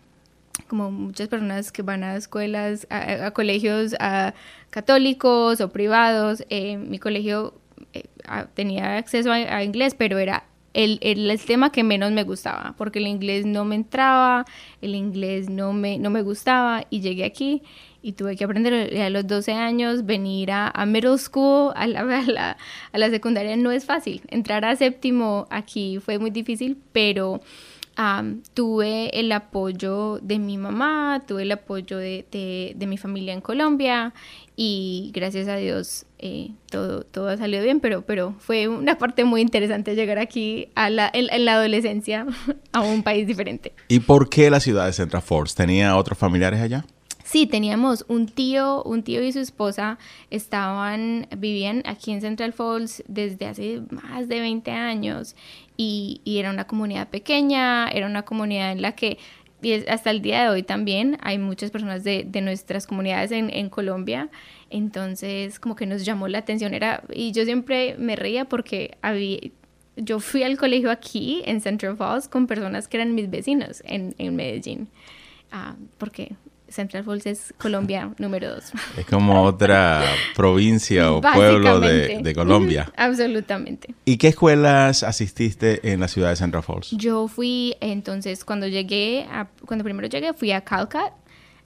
como 0.67 0.91
muchas 0.91 1.29
personas 1.29 1.73
que 1.73 1.83
van 1.83 2.03
a 2.05 2.17
escuelas, 2.17 2.87
a, 2.91 3.31
colegios 3.31 3.95
católicos 4.71 5.61
o 5.61 5.71
privados, 5.71 6.45
eh, 6.51 6.77
mi 6.77 6.99
colegio 6.99 7.55
eh, 7.93 8.05
tenía 8.55 8.97
acceso 8.97 9.33
a 9.33 9.63
inglés, 9.63 9.95
pero 9.95 10.19
era 10.19 10.45
el, 10.75 10.99
el, 11.03 11.41
tema 11.41 11.73
que 11.73 11.83
menos 11.83 12.13
me 12.13 12.23
gustaba, 12.25 12.75
porque 12.77 12.99
el 12.99 13.07
inglés 13.07 13.47
no 13.47 13.65
me 13.65 13.75
entraba, 13.75 14.45
el 14.81 14.95
inglés 14.95 15.49
no 15.49 15.73
me, 15.73 15.99
no 15.99 16.11
me 16.11 16.23
gustaba 16.23 16.85
y 16.91 17.01
llegué 17.01 17.25
aquí 17.25 17.63
y 18.01 18.13
tuve 18.13 18.37
que 18.37 18.45
aprender 18.45 18.97
a 19.01 19.11
los 19.11 19.27
12 19.27 19.53
años, 19.53 20.07
venir 20.07 20.53
a, 20.53 20.69
a 20.69 20.87
middle 20.87 21.19
school, 21.19 21.73
a 21.75 21.87
la, 21.87 22.01
a, 22.19 22.23
la, 22.23 22.57
a 22.93 22.99
la 22.99 23.11
secundaria 23.11 23.57
no 23.57 23.73
es 23.73 23.87
fácil, 23.87 24.23
entrar 24.29 24.65
a 24.65 24.77
séptimo 24.77 25.47
aquí 25.51 25.99
fue 25.99 26.19
muy 26.19 26.31
difícil, 26.31 26.79
pero 26.93 27.41
tuve 28.55 29.19
el 29.19 29.33
apoyo 29.33 30.21
de 30.23 30.39
mi 30.39 30.57
mamá, 30.57 31.23
tuve 31.27 31.43
el 31.43 31.53
apoyo 31.53 31.99
de, 31.99 32.77
mi 32.79 32.97
familia 32.97 33.33
en 33.33 33.41
Colombia 33.41 34.15
y 34.55 35.11
gracias 35.13 35.49
a 35.49 35.57
Dios 35.57 36.07
eh, 36.19 36.51
todo, 36.71 37.03
todo 37.03 37.29
ha 37.29 37.37
salido 37.37 37.63
bien, 37.63 37.81
pero, 37.81 38.03
pero 38.03 38.35
fue 38.39 38.69
una 38.69 38.99
parte 38.99 39.25
muy 39.25 39.41
interesante 39.41 39.97
llegar 39.97 40.19
aquí 40.19 40.69
a 40.77 40.91
la, 40.91 41.11
en, 41.13 41.45
la 41.45 41.55
adolescencia 41.55 42.27
a 42.73 42.83
un 42.83 43.03
país 43.03 43.27
diferente. 43.27 43.73
¿Y 43.89 44.01
por 44.01 44.29
qué 44.29 44.49
la 44.51 44.61
ciudad 44.61 44.87
de 44.87 44.93
Central 44.93 45.23
Falls? 45.23 45.55
¿Tenía 45.55 45.97
otros 45.97 46.19
familiares 46.19 46.61
allá? 46.61 46.85
Sí, 47.29 47.47
teníamos 47.47 48.07
un 48.09 48.25
tío, 48.25 48.83
un 48.85 49.03
tío 49.03 49.23
y 49.23 49.31
su 49.33 49.41
esposa 49.41 49.99
estaban, 50.31 51.27
vivían 51.37 51.83
aquí 51.85 52.11
en 52.11 52.23
Central 52.23 52.55
Falls 52.55 53.05
desde 53.07 53.45
hace 53.45 53.83
más 53.91 54.29
de 54.29 54.41
20 54.41 54.71
años 54.71 55.37
y, 55.77 56.23
era 56.25 56.49
una 56.49 56.67
comunidad 56.67 57.09
pequeña, 57.09 57.87
era 57.91 58.07
una 58.07 58.23
comunidad 58.23 58.73
en 58.73 58.81
la 58.81 58.93
que 58.93 59.19
hasta 59.89 60.11
el 60.11 60.23
día 60.23 60.45
de 60.45 60.49
hoy 60.49 60.63
también 60.63 61.19
hay 61.21 61.37
muchas 61.37 61.71
personas 61.71 62.03
de, 62.03 62.25
nuestras 62.41 62.87
comunidades 62.87 63.31
en, 63.31 63.69
Colombia, 63.69 64.31
entonces 64.71 65.61
como 65.61 65.77
que 65.77 65.85
nos 65.85 66.07
llamó 66.07 66.29
la 66.29 66.39
atención, 66.39 66.73
era, 66.73 67.03
y 67.13 67.33
yo 67.33 67.45
siempre 67.45 67.95
me 67.99 68.17
reía 68.17 68.47
porque 68.47 68.97
había, 69.03 69.39
yo 69.97 70.19
fui 70.21 70.45
al 70.45 70.57
colegio 70.57 70.91
aquí 70.91 71.43
en 71.45 71.61
Central 71.61 71.99
Falls 71.99 72.27
con 72.27 72.47
personas 72.47 72.89
que 72.89 72.97
eran 72.97 73.15
mis 73.15 73.29
vecinos 73.29 73.83
en, 73.85 74.15
Medellín, 74.35 74.89
ah, 75.53 75.77
porque 75.99 76.35
Central 76.69 77.05
Falls 77.05 77.27
es 77.27 77.55
Colombia 77.59 78.13
número 78.19 78.55
dos. 78.55 78.73
Es 78.97 79.07
como 79.07 79.43
otra 79.43 80.05
provincia 80.37 81.13
o 81.13 81.21
pueblo 81.21 81.81
de, 81.81 82.33
Colombia. 82.35 82.93
Absolutamente. 82.97 83.95
¿Y 84.05 84.17
qué 84.17 84.29
escuelas 84.29 85.03
asististe 85.03 85.93
en 85.93 86.01
la 86.01 86.09
ciudad 86.09 86.31
de 86.31 86.37
Central 86.37 86.63
Falls? 86.63 86.91
Yo 86.93 87.29
fui, 87.29 87.77
entonces, 87.81 88.45
cuando 88.45 88.67
llegué, 88.67 89.27
cuando 89.67 89.85
primero 89.85 90.09
llegué, 90.09 90.33
fui 90.35 90.53
a 90.53 90.61
Calcat, 90.63 91.13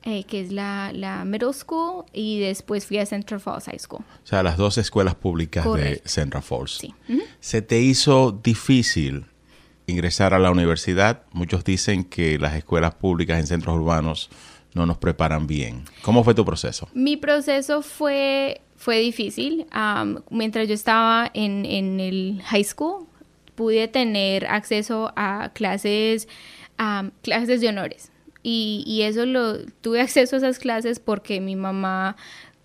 eh, 0.04 0.24
que 0.24 0.40
es 0.40 0.50
la, 0.50 0.90
la, 0.92 1.24
middle 1.24 1.52
school, 1.52 2.04
y 2.12 2.40
después 2.40 2.86
fui 2.86 2.98
a 2.98 3.06
Central 3.06 3.40
Falls 3.40 3.66
High 3.66 3.78
School. 3.78 4.02
O 4.02 4.26
sea, 4.26 4.42
las 4.42 4.56
dos 4.56 4.78
escuelas 4.78 5.14
públicas 5.14 5.64
de 5.74 6.02
Central 6.04 6.42
Falls. 6.42 6.78
Sí. 6.78 6.94
¿Se 7.40 7.62
te 7.62 7.80
hizo 7.80 8.32
difícil 8.32 9.26
ingresar 9.86 10.34
a 10.34 10.38
la 10.38 10.50
universidad? 10.50 11.22
Muchos 11.32 11.64
dicen 11.64 12.04
que 12.04 12.38
las 12.38 12.54
escuelas 12.54 12.94
públicas 12.94 13.38
en 13.38 13.46
centros 13.46 13.76
urbanos 13.76 14.30
no 14.74 14.86
nos 14.86 14.98
preparan 14.98 15.46
bien. 15.46 15.84
¿Cómo 16.02 16.24
fue 16.24 16.34
tu 16.34 16.44
proceso? 16.44 16.88
Mi 16.94 17.16
proceso 17.16 17.82
fue, 17.82 18.60
fue 18.76 18.98
difícil. 19.00 19.66
mientras 20.30 20.68
yo 20.68 20.74
estaba 20.74 21.30
en, 21.34 21.64
en, 21.66 22.00
el 22.00 22.42
high 22.44 22.64
school, 22.64 23.06
pude 23.54 23.88
tener 23.88 24.46
acceso 24.46 25.12
a 25.16 25.50
clases, 25.52 26.28
clases 27.22 27.60
de 27.60 27.68
honores. 27.68 28.10
Y, 28.42 28.82
y, 28.86 29.02
eso 29.02 29.24
lo 29.24 29.64
tuve 29.82 30.00
acceso 30.00 30.34
a 30.34 30.38
esas 30.38 30.58
clases 30.58 30.98
porque 30.98 31.40
mi 31.40 31.54
mamá 31.54 32.16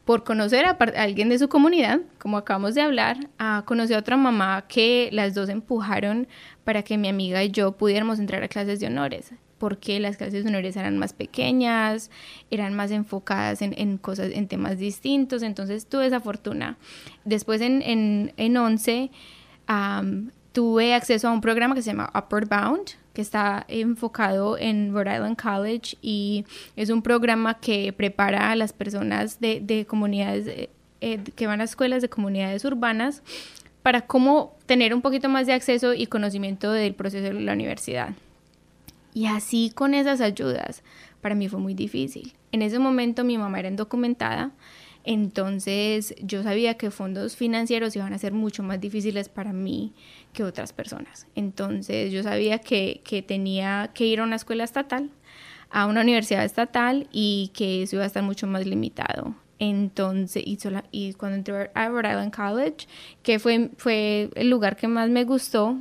por 0.06 0.24
conocer 0.24 0.66
a, 0.66 0.78
alguien 0.96 1.30
de 1.30 1.38
su 1.38 1.50
comunidad, 1.50 2.00
como 2.18 2.38
acabamos 2.38 2.74
de 2.74 2.82
hablar, 2.82 3.18
a 3.38 3.64
conocer 3.66 3.98
a 3.98 4.00
otra 4.00 4.16
mamá 4.18 4.64
que 4.68 5.10
las 5.12 5.36
dos 5.36 5.50
empujaron 5.50 6.28
para 6.64 6.82
que 6.82 6.98
mi 6.98 7.10
amiga 7.10 7.44
y 7.44 7.52
yo 7.52 7.74
pudiéramos 7.74 8.18
entrar 8.18 8.42
a 8.42 8.48
clases 8.48 8.80
de 8.80 8.88
honores 8.88 9.34
porque 9.58 10.00
las 10.00 10.18
clases 10.18 10.46
honores 10.46 10.76
eran 10.76 10.98
más 10.98 11.14
pequeñas, 11.14 12.12
eran 12.52 12.74
más 12.74 12.92
enfocadas 12.92 13.62
en, 13.62 13.98
cosas, 13.98 14.32
en 14.34 14.48
temas 14.48 14.78
distintos, 14.78 15.44
entonces 15.44 15.88
tuve 15.88 16.08
esa 16.08 16.20
fortuna. 16.20 16.78
Después 17.26 17.62
en, 17.62 17.82
en, 17.82 18.34
en 18.38 18.58
11 18.58 19.12
tuve 20.52 20.94
acceso 20.94 21.28
a 21.28 21.32
un 21.32 21.42
programa 21.42 21.76
que 21.76 21.82
se 21.82 21.92
llama 21.92 22.12
Upward 22.16 22.48
Bound, 22.48 22.90
que 23.14 23.22
está 23.22 23.66
enfocado 23.68 24.58
en 24.58 24.94
Rhode 24.94 25.16
Island 25.16 25.42
College 25.42 25.98
y 26.02 26.46
es 26.76 26.90
un 26.90 27.02
programa 27.02 27.60
que 27.60 27.92
prepara 27.94 28.52
a 28.52 28.56
las 28.56 28.74
personas 28.74 29.40
de, 29.40 29.60
de 29.60 29.86
comunidades 29.86 30.70
eh, 31.00 31.24
que 31.36 31.48
van 31.48 31.62
a 31.62 31.64
escuelas 31.64 32.02
de 32.02 32.10
comunidades 32.10 32.66
urbanas 32.66 33.22
para 33.84 34.02
cómo 34.02 34.58
tener 34.66 34.94
un 34.94 35.02
poquito 35.02 35.30
más 35.30 35.48
de 35.48 35.54
acceso 35.54 35.94
y 35.94 36.08
conocimiento 36.08 36.72
del 36.72 36.94
proceso 36.94 37.24
de 37.24 37.34
la 37.34 37.54
universidad. 37.54 38.10
Y 39.18 39.26
así 39.26 39.72
con 39.74 39.96
esas 39.96 40.22
ayudas, 40.22 40.84
para 41.22 41.34
mí 41.34 41.50
fue 41.50 41.60
muy 41.60 41.74
difícil. 41.74 42.34
En 42.52 42.62
ese 42.62 42.78
momento 42.78 43.24
mi 43.24 43.40
mamá 43.40 43.58
era 43.58 43.68
indocumentada, 43.68 44.52
entonces 45.06 46.14
yo 46.22 46.44
sabía 46.44 46.76
que 46.76 46.92
fondos 46.92 47.36
financieros 47.36 47.96
iban 47.96 48.14
a 48.14 48.20
ser 48.20 48.34
mucho 48.34 48.62
más 48.62 48.80
difíciles 48.80 49.28
para 49.28 49.54
mí 49.54 49.92
que 50.34 50.44
otras 50.44 50.72
personas. 50.72 51.26
Entonces 51.34 52.12
yo 52.12 52.22
sabía 52.22 52.60
que, 52.60 53.02
que 53.04 53.24
tenía 53.24 53.90
que 53.96 54.06
ir 54.06 54.20
a 54.20 54.24
una 54.24 54.36
escuela 54.36 54.64
estatal, 54.64 55.10
a 55.72 55.88
una 55.88 56.02
universidad 56.02 56.46
estatal 56.46 57.08
y 57.12 57.50
que 57.56 57.82
eso 57.82 57.96
iba 57.96 58.04
a 58.04 58.08
estar 58.08 58.22
mucho 58.22 58.46
más 58.46 58.68
limitado. 58.68 59.34
Entonces, 59.58 60.44
y, 60.46 60.60
y 60.92 61.14
cuando 61.14 61.38
entré 61.38 61.72
a 61.74 61.90
Rhode 61.90 62.10
Island 62.10 62.36
College, 62.36 62.88
que 63.24 63.40
fue, 63.40 63.72
fue 63.78 64.30
el 64.36 64.52
lugar 64.52 64.76
que 64.76 64.88
más 64.88 65.10
me 65.10 65.24
gustó, 65.24 65.76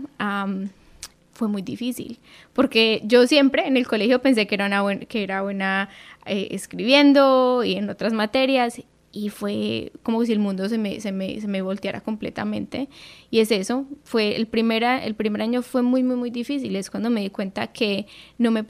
fue 1.37 1.49
muy 1.49 1.63
difícil, 1.63 2.19
porque 2.53 3.03
yo 3.05 3.27
siempre 3.27 3.67
en 3.67 3.77
el 3.77 3.87
colegio 3.87 4.21
pensé 4.21 4.47
que 4.47 4.55
era, 4.55 4.67
una 4.83 4.99
que 5.01 5.23
era 5.23 5.43
buena 5.43 5.89
eh, 6.25 6.49
escribiendo 6.51 7.63
y 7.65 7.75
en 7.75 7.89
otras 7.91 8.13
materias, 8.13 8.81
y 9.13 9.31
fue 9.31 9.93
como 10.03 10.23
si 10.27 10.33
el 10.33 10.41
mundo 10.41 10.69
se 10.69 10.77
me, 10.77 11.01
se 11.01 11.11
me, 11.11 11.41
se 11.41 11.49
me 11.49 11.63
volteara 11.63 12.03
completamente. 12.03 12.89
Y 13.31 13.41
es 13.41 13.51
eso, 13.51 13.87
fue 14.05 14.37
el, 14.37 14.47
primera, 14.47 15.03
el 15.03 15.15
primer 15.15 15.41
año 15.41 15.63
fue 15.63 15.81
muy, 15.81 16.03
muy, 16.03 16.17
muy 16.17 16.31
difícil, 16.31 16.77
es 16.77 16.91
cuando 16.91 17.09
me 17.09 17.23
di 17.23 17.31
cuenta 17.31 17.69
que 17.69 18.07
no 18.37 18.51
me 18.51 18.63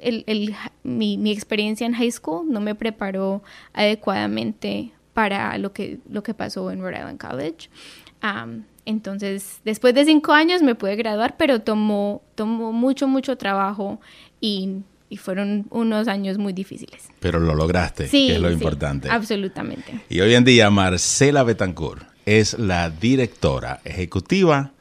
el, 0.00 0.24
el, 0.26 0.54
mi, 0.82 1.18
mi 1.18 1.30
experiencia 1.30 1.86
en 1.86 1.92
high 1.92 2.10
school 2.10 2.50
no 2.50 2.60
me 2.60 2.74
preparó 2.74 3.42
adecuadamente 3.74 4.92
para 5.12 5.58
lo 5.58 5.74
que, 5.74 5.98
lo 6.08 6.22
que 6.22 6.32
pasó 6.32 6.70
en 6.70 6.80
Rhode 6.80 6.96
Island 6.96 7.20
College. 7.20 7.68
Entonces, 8.84 9.60
después 9.64 9.94
de 9.94 10.04
cinco 10.04 10.32
años 10.32 10.62
me 10.62 10.74
pude 10.74 10.96
graduar, 10.96 11.36
pero 11.36 11.60
tomó, 11.60 12.22
tomó 12.34 12.72
mucho, 12.72 13.06
mucho 13.06 13.36
trabajo 13.36 14.00
y, 14.40 14.80
fueron 15.18 15.66
unos 15.68 16.08
años 16.08 16.38
muy 16.38 16.54
difíciles. 16.54 17.10
Pero 17.20 17.38
lo 17.38 17.54
lograste, 17.54 18.08
que 18.08 18.34
es 18.34 18.40
lo 18.40 18.50
importante. 18.50 19.10
Absolutamente. 19.10 20.00
Y 20.08 20.20
hoy 20.20 20.34
en 20.34 20.42
día 20.42 20.70
Marcela 20.70 21.42
Betancourt 21.42 22.02
es 22.24 22.58
la 22.58 22.88
directora 22.88 23.80
ejecutiva 23.84 24.72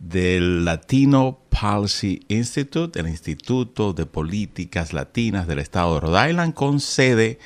del 0.00 0.64
Latino 0.64 1.38
Policy 1.50 2.22
Institute, 2.26 2.98
el 2.98 3.06
Instituto 3.06 3.92
de 3.92 4.06
Políticas 4.06 4.92
Latinas 4.92 5.46
del 5.46 5.60
Estado 5.60 5.94
de 5.94 6.00
Rhode 6.00 6.30
Island, 6.30 6.54
con 6.54 6.80
sede 6.80 7.38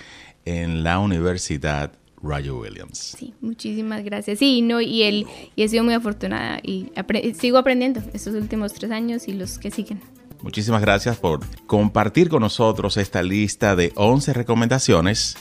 en 0.47 0.83
la 0.83 1.01
Universidad 1.01 1.93
Roger 2.25 2.53
Williams. 2.53 3.17
Sí, 3.19 3.35
muchísimas 3.41 4.03
gracias. 4.03 4.39
Sí, 4.39 4.63
no, 4.63 4.81
y 4.81 5.03
él, 5.03 5.27
y 5.55 5.63
he 5.63 5.69
sido 5.69 5.85
muy 5.85 5.95
afortunada 5.95 6.59
y 6.63 6.91
sigo 7.39 7.59
aprendiendo 7.59 8.01
estos 8.13 8.35
últimos 8.35 8.73
tres 8.73 8.91
años 8.91 9.29
y 9.29 9.35
los 9.35 9.59
que 9.59 9.71
siguen. 9.71 10.01
Muchísimas 10.43 10.81
gracias 10.83 11.17
por 11.17 11.41
compartir 11.67 12.29
con 12.29 12.41
nosotros 12.41 12.97
esta 12.97 13.23
lista 13.23 13.77
de 13.77 13.93
11 13.95 14.33
recomendaciones 14.35 15.37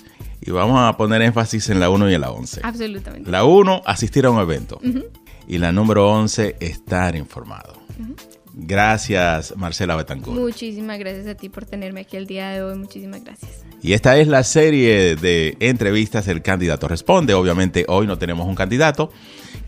Y 0.46 0.52
vamos 0.52 0.80
a 0.80 0.96
poner 0.98 1.22
énfasis 1.22 1.70
en 1.70 1.80
la 1.80 1.90
1 1.90 2.12
y 2.12 2.14
en 2.16 2.22
la 2.22 2.32
11. 2.32 2.62
Absolutamente. 2.64 3.30
La 3.32 3.46
1, 3.46 3.82
asistir 3.86 4.26
a 4.26 4.32
un 4.32 4.40
evento. 4.40 4.80
Y 5.48 5.58
la 5.58 5.72
número 5.72 6.10
11, 6.10 6.58
estar 6.60 7.16
informado. 7.16 7.82
Gracias, 8.56 9.56
Marcela 9.58 9.96
Betancourt. 9.96 10.40
Muchísimas 10.40 11.00
gracias 11.00 11.26
a 11.26 11.36
ti 11.36 11.50
por 11.50 11.66
tenerme 11.66 12.02
aquí 12.02 12.18
el 12.18 12.28
día 12.28 12.50
de 12.50 12.62
hoy. 12.62 12.78
Muchísimas 12.78 13.24
gracias. 13.24 13.66
Y 13.82 13.94
esta 13.94 14.18
es 14.18 14.28
la 14.28 14.44
serie 14.44 15.16
de 15.16 15.58
entrevistas 15.60 16.28
El 16.28 16.42
Candidato 16.44 16.88
Responde. 16.88 17.34
Obviamente 17.34 17.86
hoy 17.88 18.06
no 18.06 18.18
tenemos 18.18 18.48
un 18.48 18.54
candidato. 18.56 19.12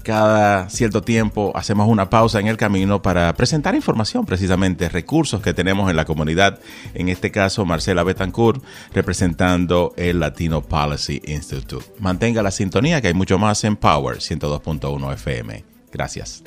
Cada 0.03 0.69
cierto 0.69 1.01
tiempo 1.01 1.51
hacemos 1.55 1.89
una 1.89 2.11
pausa 2.11 2.39
en 2.39 2.47
el 2.47 2.57
camino 2.57 3.01
para 3.01 3.33
presentar 3.33 3.73
información, 3.73 4.23
precisamente 4.25 4.87
recursos 4.87 5.41
que 5.41 5.55
tenemos 5.55 5.89
en 5.89 5.95
la 5.95 6.05
comunidad. 6.05 6.59
En 6.93 7.09
este 7.09 7.31
caso, 7.31 7.65
Marcela 7.65 8.03
Betancourt 8.03 8.63
representando 8.93 9.93
el 9.97 10.19
Latino 10.19 10.61
Policy 10.61 11.23
Institute. 11.25 11.85
Mantenga 11.99 12.43
la 12.43 12.51
sintonía 12.51 13.01
que 13.01 13.07
hay 13.07 13.15
mucho 13.15 13.39
más 13.39 13.63
en 13.63 13.77
Power 13.77 14.17
102.1 14.17 15.13
FM. 15.13 15.65
Gracias. 15.91 16.43